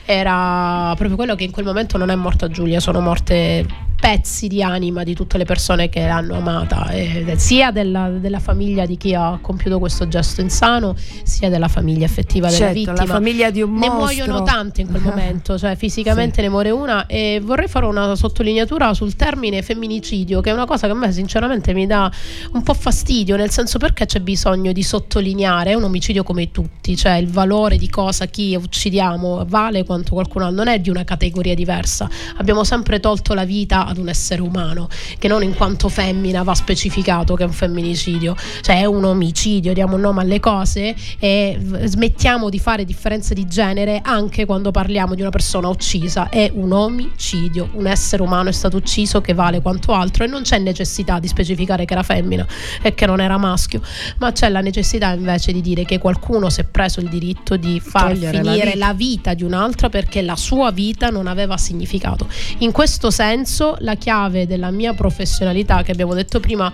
era 0.05 0.93
proprio 0.95 1.15
quello 1.15 1.35
che 1.35 1.43
in 1.43 1.51
quel 1.51 1.65
momento 1.65 1.97
non 1.97 2.09
è 2.09 2.15
morta 2.15 2.47
Giulia, 2.49 2.79
sono 2.79 2.99
morte 3.01 3.65
pezzi 3.99 4.47
di 4.47 4.61
anima 4.61 5.03
di 5.03 5.15
tutte 5.15 5.37
le 5.37 5.45
persone 5.45 5.89
che 5.89 6.05
l'hanno 6.05 6.35
amata, 6.35 6.89
eh, 6.89 7.33
sia 7.37 7.71
della, 7.71 8.09
della 8.09 8.39
famiglia 8.39 8.85
di 8.85 8.95
chi 8.95 9.13
ha 9.15 9.39
compiuto 9.41 9.79
questo 9.79 10.07
gesto 10.07 10.41
insano, 10.41 10.95
sia 11.23 11.49
della 11.49 11.67
famiglia 11.67 12.05
effettiva 12.05 12.47
della 12.47 12.57
Certo, 12.57 12.73
vittima. 12.73 12.95
la 12.97 13.05
famiglia 13.05 13.49
di 13.49 13.61
un 13.61 13.73
Ne 13.73 13.87
mostro. 13.89 13.97
muoiono 13.97 14.43
tante 14.43 14.81
in 14.81 14.87
quel 14.87 15.01
momento, 15.03 15.57
cioè 15.57 15.75
fisicamente 15.75 16.41
ne 16.41 16.49
muore 16.49 16.69
una 16.69 17.05
e 17.07 17.41
vorrei 17.43 17.67
fare 17.67 17.85
una 17.85 18.15
sottolineatura 18.15 18.93
sul 18.93 19.15
termine 19.15 19.61
femminicidio, 19.61 20.41
che 20.41 20.51
è 20.51 20.53
una 20.53 20.65
cosa 20.65 20.85
che 20.87 20.93
a 20.93 20.95
me 20.95 21.11
sinceramente 21.11 21.73
mi 21.73 21.87
dà 21.87 22.09
un 22.53 22.61
po' 22.61 22.73
fastidio, 22.75 23.35
nel 23.35 23.49
senso 23.49 23.79
perché 23.79 24.05
c'è 24.05 24.19
bisogno 24.19 24.71
di 24.71 24.83
sottolineare, 24.83 25.71
è 25.71 25.73
un 25.73 25.83
omicidio 25.83 26.23
come 26.23 26.51
tutti, 26.51 26.95
cioè 26.95 27.13
il 27.13 27.27
valore 27.27 27.77
di 27.77 27.89
cosa 27.89 28.25
chi 28.27 28.55
uccidiamo 28.55 29.45
vale 29.47 29.83
quanto 29.83 30.13
qualcun 30.13 30.43
altro, 30.43 30.55
non 30.55 30.67
è 30.67 30.79
di 30.79 30.89
una 30.89 31.03
categoria 31.03 31.55
diversa. 31.55 32.07
Abbiamo 32.37 32.63
sempre 32.63 32.99
tolto 32.99 33.33
la 33.33 33.43
vita 33.43 33.85
ad 33.87 33.97
un 33.97 34.09
essere 34.09 34.41
umano, 34.41 34.87
che 35.17 35.27
non 35.27 35.43
in 35.43 35.53
quanto 35.55 35.89
femmina 35.89 36.43
va 36.43 36.53
specificato 36.53 37.35
che 37.35 37.43
è 37.43 37.45
un 37.45 37.53
femminicidio, 37.53 38.35
cioè 38.61 38.81
è 38.81 38.85
un 38.85 39.03
omicidio, 39.03 39.73
diamo 39.73 39.95
un 39.95 40.01
nome 40.01 40.21
alle 40.21 40.39
cose 40.39 40.95
e 41.19 41.57
smettiamo 41.83 42.49
di 42.49 42.59
fare 42.59 42.85
differenze 42.85 43.33
di 43.33 43.47
genere 43.47 44.01
anche 44.03 44.45
quando 44.45 44.71
parliamo 44.71 45.15
di 45.15 45.21
una 45.21 45.29
persona 45.29 45.67
uccisa, 45.67 46.29
è 46.29 46.51
un 46.53 46.71
omicidio, 46.71 47.69
un 47.73 47.87
essere 47.87 48.21
umano 48.21 48.49
è 48.49 48.53
stato 48.53 48.77
ucciso 48.77 49.21
che 49.21 49.33
vale 49.33 49.61
quanto 49.61 49.93
altro 49.93 50.23
e 50.23 50.27
non 50.27 50.43
c'è 50.43 50.59
necessità 50.59 51.19
di 51.19 51.27
specificare 51.27 51.85
che 51.85 51.93
era 51.93 52.03
femmina 52.03 52.45
e 52.81 52.93
che 52.93 53.05
non 53.05 53.19
era 53.21 53.37
maschio, 53.37 53.81
ma 54.17 54.31
c'è 54.31 54.49
la 54.49 54.61
necessità 54.61 55.13
invece 55.13 55.51
di 55.51 55.61
dire 55.61 55.85
che 55.85 55.97
qualcuno 55.97 56.49
si 56.49 56.61
è 56.61 56.63
preso 56.63 56.99
il 56.99 57.09
diritto 57.09 57.55
di 57.57 57.79
far 57.79 58.11
Togliere 58.11 58.43
la 58.43 58.51
finire 58.51 58.71
vita. 58.73 58.85
la 58.85 58.93
vita 58.93 59.33
di 59.33 59.43
un'altra 59.43 59.89
perché 59.89 60.21
la 60.21 60.35
sua 60.35 60.71
vita 60.71 61.09
non 61.09 61.27
aveva 61.27 61.57
significato. 61.57 62.27
In 62.59 62.71
questo 62.71 63.11
senso 63.11 63.76
la 63.79 63.95
chiave 63.95 64.47
della 64.47 64.71
mia 64.71 64.93
professionalità 64.93 65.83
che 65.83 65.91
abbiamo 65.91 66.13
detto 66.13 66.39
prima 66.39 66.71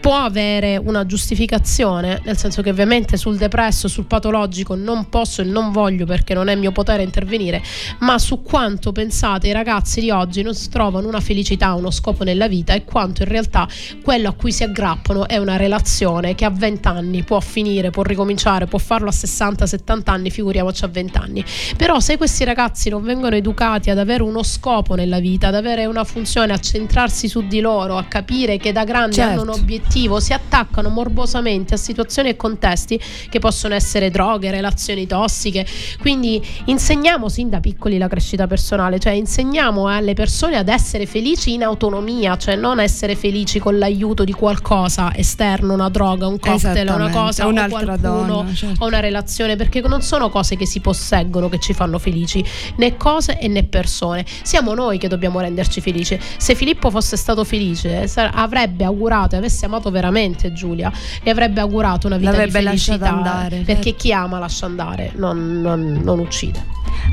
può 0.00 0.16
avere 0.16 0.78
una 0.78 1.04
giustificazione, 1.04 2.20
nel 2.24 2.36
senso 2.38 2.62
che 2.62 2.70
ovviamente 2.70 3.16
sul 3.16 3.36
depresso, 3.36 3.86
sul 3.86 4.06
patologico 4.06 4.74
non 4.74 5.08
posso 5.08 5.42
e 5.42 5.44
non 5.44 5.70
voglio 5.70 6.06
perché 6.06 6.32
non 6.32 6.48
è 6.48 6.54
mio 6.54 6.72
potere 6.72 7.02
intervenire, 7.02 7.62
ma 7.98 8.18
su 8.18 8.42
quanto 8.42 8.92
pensate 8.92 9.48
i 9.48 9.52
ragazzi 9.52 10.00
di 10.00 10.10
oggi 10.10 10.42
non 10.42 10.54
trovano 10.70 11.06
una 11.06 11.20
felicità, 11.20 11.74
uno 11.74 11.90
scopo 11.90 12.24
nella 12.24 12.48
vita 12.48 12.72
e 12.72 12.84
quanto 12.84 13.22
in 13.22 13.28
realtà 13.28 13.68
quello 14.02 14.30
a 14.30 14.32
cui 14.32 14.52
si 14.52 14.62
aggrappano 14.62 15.28
è 15.28 15.36
una 15.36 15.56
relazione 15.56 16.34
che 16.34 16.46
a 16.46 16.50
20 16.50 16.88
anni 16.88 17.22
può 17.22 17.40
finire, 17.40 17.90
può 17.90 18.02
ricominciare, 18.02 18.66
può 18.66 18.78
farlo 18.78 19.10
a 19.10 19.12
60-70 19.12 20.02
anni, 20.06 20.30
figuriamoci 20.30 20.84
a 20.84 20.88
20 20.88 21.18
anni. 21.18 21.44
Però 21.76 22.00
se 22.00 22.16
questi 22.16 22.44
ragazzi 22.44 22.88
non 22.88 23.02
vengono 23.02 23.36
educati 23.36 23.90
ad 23.90 23.98
avere 23.98 24.22
uno 24.22 24.42
scopo 24.42 24.94
nella 24.94 25.20
vita, 25.20 25.48
ad 25.48 25.54
avere 25.54 25.84
una 25.84 26.04
funzione, 26.04 26.52
a 26.54 26.58
centrarsi 26.58 27.28
su 27.28 27.46
di 27.46 27.60
loro, 27.60 27.98
a 27.98 28.04
capire 28.04 28.56
che 28.56 28.72
da 28.72 28.84
grandi 28.84 29.16
Certo. 29.16 29.32
hanno 29.32 29.42
un 29.42 29.48
obiettivo 29.60 29.88
cattivo 29.90 30.20
si 30.20 30.32
attaccano 30.32 30.88
morbosamente 30.88 31.74
a 31.74 31.76
situazioni 31.76 32.28
e 32.28 32.36
contesti 32.36 33.00
che 33.28 33.40
possono 33.40 33.74
essere 33.74 34.08
droghe, 34.08 34.52
relazioni 34.52 35.04
tossiche. 35.04 35.66
Quindi 36.00 36.40
insegniamo 36.66 37.28
sin 37.28 37.48
da 37.48 37.58
piccoli 37.58 37.98
la 37.98 38.06
crescita 38.06 38.46
personale, 38.46 39.00
cioè 39.00 39.14
insegniamo 39.14 39.88
alle 39.88 40.14
persone 40.14 40.56
ad 40.56 40.68
essere 40.68 41.06
felici 41.06 41.54
in 41.54 41.64
autonomia, 41.64 42.36
cioè 42.36 42.54
non 42.54 42.78
essere 42.78 43.16
felici 43.16 43.58
con 43.58 43.78
l'aiuto 43.78 44.22
di 44.22 44.32
qualcosa 44.32 45.12
esterno, 45.12 45.74
una 45.74 45.88
droga, 45.88 46.28
un 46.28 46.38
cocktail, 46.38 46.88
una 46.88 47.10
cosa, 47.10 47.48
o 47.48 47.52
qualcuno, 47.52 47.96
donna, 47.96 48.54
certo. 48.54 48.84
o 48.84 48.86
una 48.86 49.00
relazione, 49.00 49.56
perché 49.56 49.80
non 49.80 50.02
sono 50.02 50.30
cose 50.30 50.56
che 50.56 50.66
si 50.66 50.78
posseggono 50.78 51.48
che 51.48 51.58
ci 51.58 51.72
fanno 51.72 51.98
felici, 51.98 52.44
né 52.76 52.96
cose 52.96 53.40
e 53.40 53.48
né 53.48 53.64
persone. 53.64 54.24
Siamo 54.42 54.72
noi 54.74 54.98
che 54.98 55.08
dobbiamo 55.08 55.40
renderci 55.40 55.80
felici. 55.80 56.16
Se 56.36 56.54
Filippo 56.54 56.90
fosse 56.90 57.16
stato 57.16 57.42
felice, 57.42 58.08
avrebbe 58.14 58.84
augurato 58.84 59.34
e 59.34 59.38
avesse 59.38 59.64
amato 59.64 59.79
veramente 59.88 60.52
Giulia, 60.52 60.92
le 61.22 61.30
avrebbe 61.30 61.60
augurato 61.60 62.06
una 62.08 62.18
vita 62.18 62.32
L'avrebbe 62.32 62.58
di 62.58 62.64
felicità. 62.66 63.08
andare, 63.08 63.56
perché 63.64 63.82
certo. 63.84 63.98
chi 64.00 64.12
ama 64.12 64.38
lascia 64.38 64.66
andare, 64.66 65.12
non, 65.14 65.62
non- 65.62 66.00
non 66.04 66.18
uccide. 66.18 66.62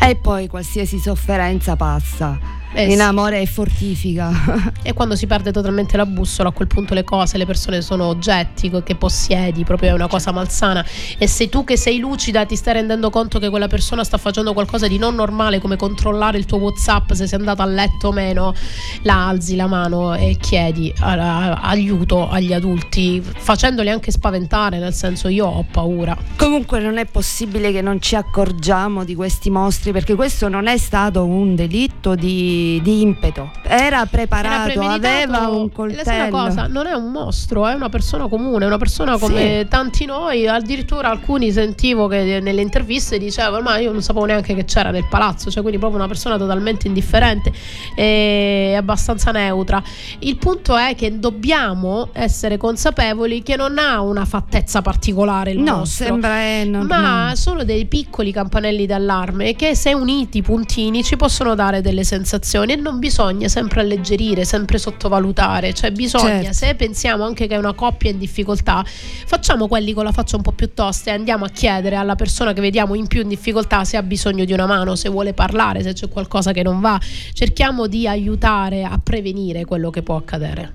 E 0.02 0.16
poi 0.16 0.48
qualsiasi 0.48 1.00
sofferenza 1.00 1.78
passa. 1.78 2.38
Eh 2.74 2.84
in 2.86 2.98
sì. 2.98 3.02
amore 3.02 3.42
e 3.42 3.46
fortifica. 3.46 4.76
E 4.88 4.94
quando 4.94 5.16
si 5.18 5.28
perde 5.28 5.52
totalmente 5.52 5.98
la 5.98 6.06
bussola, 6.06 6.50
a 6.50 6.52
quel 6.54 6.68
punto 6.68 6.94
le 6.94 7.04
cose, 7.04 7.38
le 7.38 7.46
persone 7.46 7.82
sono 7.82 8.06
oggetti 8.06 8.72
che 8.84 8.96
possiedi, 8.96 9.66
proprio 9.66 9.90
è 9.90 9.94
una 9.94 10.08
cosa 10.08 10.32
malsana. 10.32 10.86
E 11.18 11.28
se 11.28 11.50
tu 11.50 11.66
che 11.66 11.76
sei 11.76 12.00
lucida 12.00 12.46
ti 12.46 12.56
stai 12.56 12.76
rendendo 12.76 13.10
conto 13.10 13.38
che 13.40 13.50
quella 13.50 13.68
persona 13.68 14.04
sta 14.06 14.18
facendo 14.18 14.54
qualcosa 14.54 14.88
di 14.88 14.98
non 14.98 15.16
normale, 15.16 15.60
come 15.60 15.76
controllare 15.76 16.38
il 16.38 16.46
tuo 16.46 16.60
WhatsApp 16.60 17.12
se 17.12 17.28
sei 17.28 17.40
andata 17.40 17.64
a 17.64 17.66
letto 17.66 18.08
o 18.10 18.12
meno, 18.14 18.54
la 19.02 19.28
alzi 19.28 19.56
la 19.58 19.68
mano 19.68 20.14
e 20.16 20.38
chiedi 20.40 20.94
a- 21.00 21.12
a- 21.14 21.54
aiuto 21.64 22.30
agli 22.30 22.54
adulti, 22.54 23.22
facendoli 23.22 23.90
anche 23.90 24.12
spaventare, 24.12 24.80
nel 24.80 24.94
senso 24.94 25.28
io 25.28 25.48
ho 25.48 25.66
paura. 25.70 26.16
Comunque 26.38 26.80
non 26.80 26.98
è 26.98 27.06
possibile 27.06 27.72
che 27.74 27.82
non 27.82 28.00
ci 28.02 28.16
accorgiamo 28.16 29.04
di 29.04 29.16
questi 29.16 29.50
mostri 29.50 29.92
perché 29.92 30.16
questo 30.16 30.48
non 30.48 30.68
è 30.68 30.78
stato 30.78 31.26
un 31.26 31.56
delitto 31.56 32.16
di, 32.16 32.57
di 32.82 33.02
impeto. 33.02 33.52
Era 33.64 34.06
preparato, 34.06 34.72
Era 34.82 34.94
aveva 34.94 35.48
un 35.50 35.72
coltello. 35.72 36.30
cosa? 36.38 36.68
Non 36.68 36.88
è 36.88 36.94
un 36.94 37.12
mostro, 37.12 37.68
è 37.68 37.74
una 37.74 37.90
persona 37.90 38.28
comune, 38.28 38.66
una 38.66 38.78
persona 38.78 39.18
come 39.18 39.66
tanti 39.70 40.06
noi. 40.06 40.48
Addirittura 40.48 41.10
alcuni 41.10 41.52
sentivo 41.52 42.08
che 42.08 42.40
nelle 42.42 42.62
interviste 42.62 43.18
dicevano: 43.18 43.62
Ma 43.64 43.78
io 43.78 43.92
non 43.92 44.02
sapevo 44.02 44.26
neanche 44.26 44.54
che 44.56 44.66
c'era 44.66 44.92
nel 44.92 45.06
palazzo, 45.10 45.50
cioè 45.52 45.62
quindi 45.62 45.80
proprio 45.80 46.00
una 46.00 46.08
persona 46.10 46.38
totalmente 46.38 46.88
indifferente 46.88 47.52
e 47.96 48.74
abbastanza 48.78 49.32
neutra. 49.32 49.82
Il 50.20 50.38
punto 50.38 50.76
è 50.78 50.96
che 50.96 51.20
dobbiamo 51.20 52.10
essere 52.14 52.58
consapevoli 52.58 53.44
che 53.44 53.56
non 53.56 53.78
ha 53.78 54.02
una 54.02 54.26
fattezza 54.26 54.82
particolare 54.82 55.52
il 55.52 55.60
No, 55.60 55.78
mostro. 55.78 56.06
sembra 56.06 56.42
eh, 56.42 56.64
non- 56.66 56.86
ma 56.86 57.30
no. 57.30 57.36
sono 57.36 57.64
dei 57.64 57.86
piccoli 57.86 58.32
campanelli 58.32 58.86
d'allarme 58.86 59.56
che 59.56 59.76
se 59.76 59.94
uniti 59.94 60.42
puntini 60.42 61.04
ci 61.04 61.16
possono 61.18 61.56
dare 61.56 61.82
delle 61.82 62.04
sensazioni 62.04 62.46
e 62.72 62.76
non 62.76 63.00
bisogna 63.00 63.48
sempre 63.48 63.82
alleggerire, 63.82 64.46
sempre 64.46 64.78
sottovalutare, 64.78 65.74
cioè 65.74 65.92
bisogna, 65.92 66.42
Certo. 66.42 66.54
se 66.54 66.76
pensiamo 66.76 67.26
anche 67.26 67.48
che 67.48 67.56
è 67.56 67.58
una 67.58 67.74
coppia 67.74 68.10
in 68.10 68.18
difficoltà, 68.18 68.84
facciamo 68.86 69.68
quelli 69.68 69.94
con 69.94 70.04
la 70.06 70.12
faccia 70.12 70.36
un 70.38 70.42
po' 70.42 70.52
più 70.54 70.74
tosta 70.74 71.12
e 71.12 71.14
andiamo 71.14 71.46
a 71.46 71.50
chiedere 71.50 71.96
alla 71.96 72.16
persona 72.16 72.54
che 72.54 72.62
vediamo 72.62 72.96
in 72.96 73.08
più 73.08 73.22
in 73.22 73.28
difficoltà 73.28 73.84
se 73.84 73.98
ha 73.98 74.04
bisogno 74.04 74.46
di 74.46 74.54
una 74.54 74.66
mano, 74.66 74.96
se 74.96 75.10
vuole 75.10 75.34
parlare, 75.34 75.84
se 75.84 75.94
c'è 75.94 76.08
qualcosa 76.10 76.52
che 76.52 76.64
non 76.64 76.80
va, 76.80 77.00
cerchiamo 77.34 77.88
di 77.88 78.08
aiutare 78.08 78.84
a 78.84 78.98
prevenire 79.02 79.66
quello 79.66 79.90
che 79.90 80.02
può 80.02 80.16
accadere. 80.16 80.74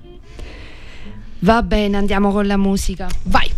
Va 1.39 1.61
bene, 1.61 1.97
andiamo 1.97 2.31
con 2.31 2.47
la 2.47 2.57
musica. 2.57 3.07
Vai! 3.23 3.49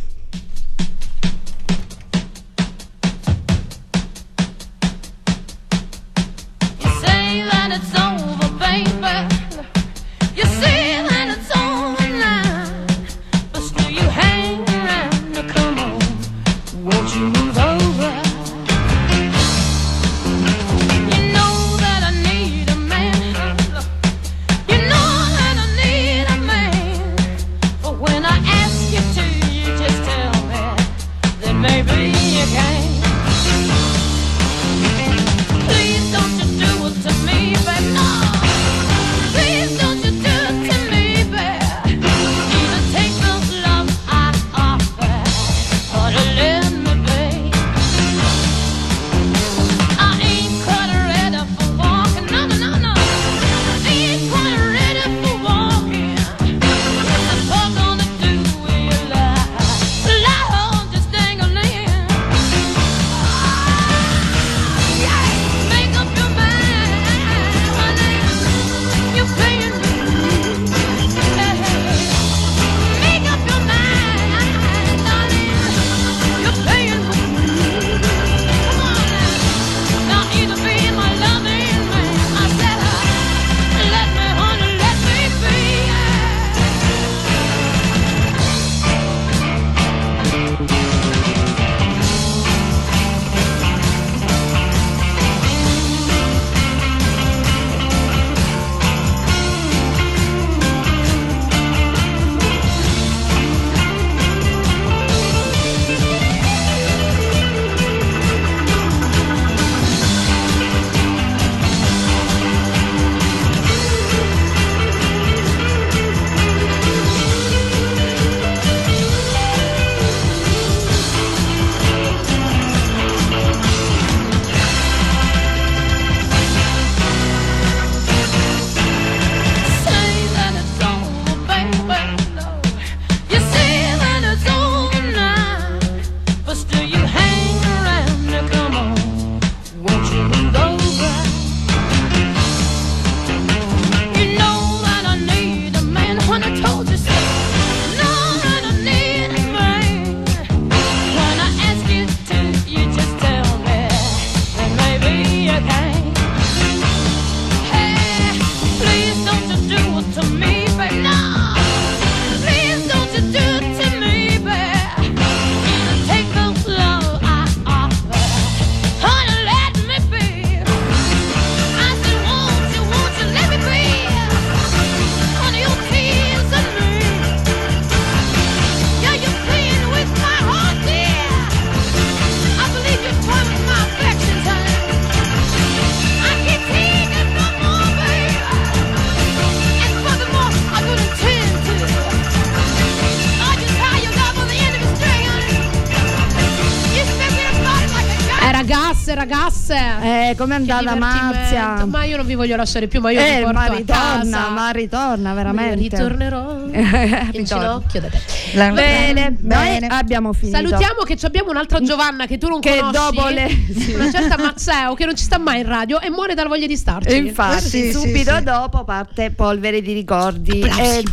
Eh, 200.55 200.71
andata 200.71 200.93
divertimento. 200.93 201.25
Marzia? 201.25 201.85
Ma 201.85 202.03
io 202.03 202.17
non 202.17 202.25
vi 202.25 202.35
voglio 202.35 202.55
lasciare 202.55 202.87
più, 202.87 202.99
ma 203.01 203.11
io 203.11 203.19
Eh, 203.19 203.45
ma 203.51 203.63
a 203.63 203.73
ritorna, 203.73 204.49
ma 204.49 204.69
ritorna 204.71 205.33
veramente. 205.33 205.75
Ritornerò 205.75 206.63
Ritorna. 206.71 207.27
in 207.31 207.43
ginocchio 207.43 208.01
da 208.01 208.07
te. 208.09 208.19
La- 208.53 208.69
Bene, 208.71 209.31
bene. 209.31 209.87
abbiamo 209.87 210.31
finito. 210.33 210.57
Salutiamo 210.57 211.03
che 211.03 211.17
abbiamo 211.21 211.49
un'altra 211.49 211.79
Giovanna 211.81 212.25
che 212.25 212.37
tu 212.37 212.47
non 212.47 212.59
Che 212.59 212.77
conosci. 212.79 212.97
dopo 213.15 213.27
le- 213.29 213.49
sì. 213.77 213.93
Una 213.93 214.11
certa 214.11 214.37
Mazzeo 214.37 214.93
che 214.93 215.05
non 215.05 215.15
ci 215.15 215.23
sta 215.23 215.37
mai 215.37 215.59
in 215.61 215.67
radio 215.67 215.99
e 215.99 216.09
muore 216.09 216.33
dalla 216.35 216.49
voglia 216.49 216.67
di 216.67 216.75
starci. 216.77 217.09
E 217.09 217.15
infatti, 217.17 217.59
Sì, 217.69 217.91
subito 217.91 218.35
sì. 218.37 218.43
dopo 218.43 218.83
parte 218.83 219.31
Polvere 219.31 219.81
di 219.81 219.93
ricordi. 219.93 220.61
Applausi. 220.63 220.81
Eh, 220.99 221.03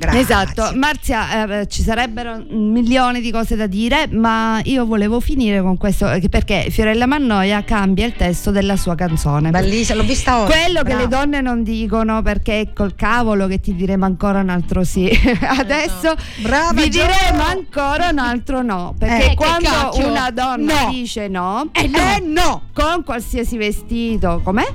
Grazie. 0.00 0.20
Esatto, 0.20 0.70
Marzia, 0.76 1.60
eh, 1.60 1.66
ci 1.68 1.82
sarebbero 1.82 2.42
milioni 2.48 3.20
di 3.20 3.30
cose 3.30 3.54
da 3.54 3.66
dire, 3.66 4.08
ma 4.10 4.58
io 4.64 4.86
volevo 4.86 5.20
finire 5.20 5.60
con 5.60 5.76
questo 5.76 6.10
eh, 6.10 6.26
perché 6.30 6.68
Fiorella 6.70 7.04
Mannoia 7.04 7.62
cambia 7.64 8.06
il 8.06 8.14
testo 8.14 8.50
della 8.50 8.78
sua 8.78 8.94
canzone. 8.94 9.50
Bellissima, 9.50 10.00
l'ho 10.00 10.06
vista 10.08 10.40
oggi. 10.40 10.52
Quello 10.52 10.78
che 10.78 10.84
Brava. 10.94 11.00
le 11.02 11.08
donne 11.08 11.40
non 11.42 11.62
dicono 11.62 12.22
perché 12.22 12.70
col 12.74 12.94
cavolo 12.94 13.46
che 13.46 13.60
ti 13.60 13.74
diremo 13.74 14.06
ancora 14.06 14.40
un 14.40 14.48
altro 14.48 14.84
sì. 14.84 15.06
Adesso 15.58 16.14
Brava, 16.40 16.72
vi 16.80 16.88
Gio. 16.88 17.02
diremo 17.02 17.42
ancora 17.44 18.08
un 18.08 18.18
altro 18.20 18.62
no. 18.62 18.94
Perché 18.98 19.24
Eh, 19.24 19.28
che 19.28 19.34
quando 19.34 19.68
una 20.08 20.30
donna 20.30 20.84
No. 20.84 20.90
dice 20.90 21.28
no, 21.28 21.68
Eh 21.72 21.86
no. 21.88 21.98
Eh 21.98 22.20
no. 22.24 22.62
con 22.72 23.04
qualsiasi 23.04 23.58
vestito, 23.58 24.40
com'è? 24.42 24.66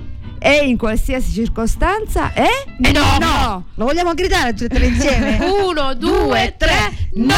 E 0.48 0.58
in 0.68 0.78
qualsiasi 0.78 1.32
circostanza, 1.32 2.32
eh? 2.34 2.46
Eh 2.80 2.92
no. 2.92 3.18
no. 3.20 3.66
Lo 3.74 3.86
vogliamo 3.86 4.14
gridare 4.14 4.52
tutte 4.54 4.66
e 4.66 4.70
tre 4.78 4.86
insieme? 4.86 5.40
Uno, 5.66 5.96
due, 5.96 6.54
tre, 6.56 7.10
no! 7.14 7.34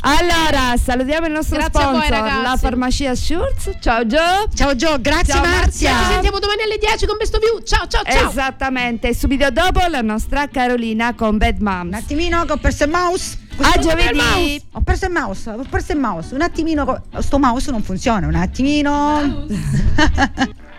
Allora, 0.00 0.76
salutiamo 0.76 1.26
il 1.26 1.32
nostro 1.32 1.56
Grazie 1.56 1.80
a 1.80 1.90
voi, 1.90 2.02
sponsor, 2.02 2.18
ragazzi. 2.18 2.42
la 2.42 2.56
farmacia 2.56 3.14
Schurz. 3.14 3.70
Ciao 3.80 4.04
Gio. 4.06 4.48
Ciao 4.54 4.74
Gio, 4.74 5.00
grazie 5.00 5.34
Ciao, 5.34 5.44
Marzia. 5.44 5.96
Ci 5.98 6.04
sentiamo 6.14 6.40
domani 6.40 6.62
alle 6.62 6.78
10 6.78 7.06
con 7.06 7.16
Besto 7.16 7.38
View. 7.38 7.62
Ciao, 7.62 7.86
ciao, 7.86 8.02
ciao. 8.02 8.28
Esattamente, 8.28 9.14
subito 9.14 9.48
dopo 9.52 9.80
la 9.88 10.00
nostra 10.00 10.48
Carolina 10.48 11.14
con 11.14 11.36
Bad 11.38 11.58
Un 11.58 11.64
Moms. 11.64 11.94
attimino 11.94 12.44
che 12.44 12.52
ho 12.54 12.56
perso 12.56 12.84
il 12.84 12.90
mouse. 12.90 13.38
A 13.56 13.70
Questo- 13.70 13.80
giovedì. 13.90 14.60
Ho 14.72 14.80
perso 14.80 15.04
il 15.06 15.12
mouse, 15.12 15.48
ho 15.50 15.64
perso 15.70 15.92
il 15.92 15.98
mouse. 15.98 16.34
Un 16.34 16.42
attimino. 16.42 17.02
Sto 17.18 17.38
mouse 17.38 17.70
non 17.70 17.82
funziona, 17.84 18.26
un 18.26 18.34
attimino. 18.34 19.46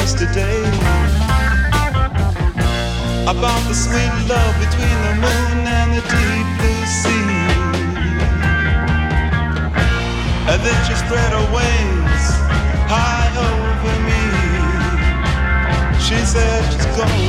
yesterday 0.00 0.62
about 3.34 3.62
the 3.68 3.74
sweet 3.74 4.14
love 4.30 4.54
between 4.64 4.98
the 5.06 5.14
moon 5.24 5.58
and 5.78 5.88
the 5.96 6.02
deep 6.14 6.46
blue 6.58 6.84
sea. 7.00 7.30
And 10.50 10.58
then 10.66 10.78
she 10.86 10.94
spread 11.04 11.30
her 11.38 11.46
wings 11.58 12.24
high 12.94 13.32
over 13.50 13.96
me. 14.08 14.24
She 16.06 16.18
said 16.32 16.60
she's 16.72 16.88
gonna 16.98 17.28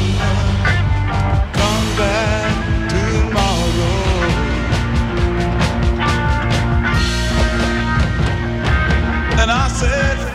come 1.60 1.88
back 2.02 2.52
tomorrow. 2.94 4.00
And 9.42 9.50
I 9.52 9.68
said, 9.82 10.29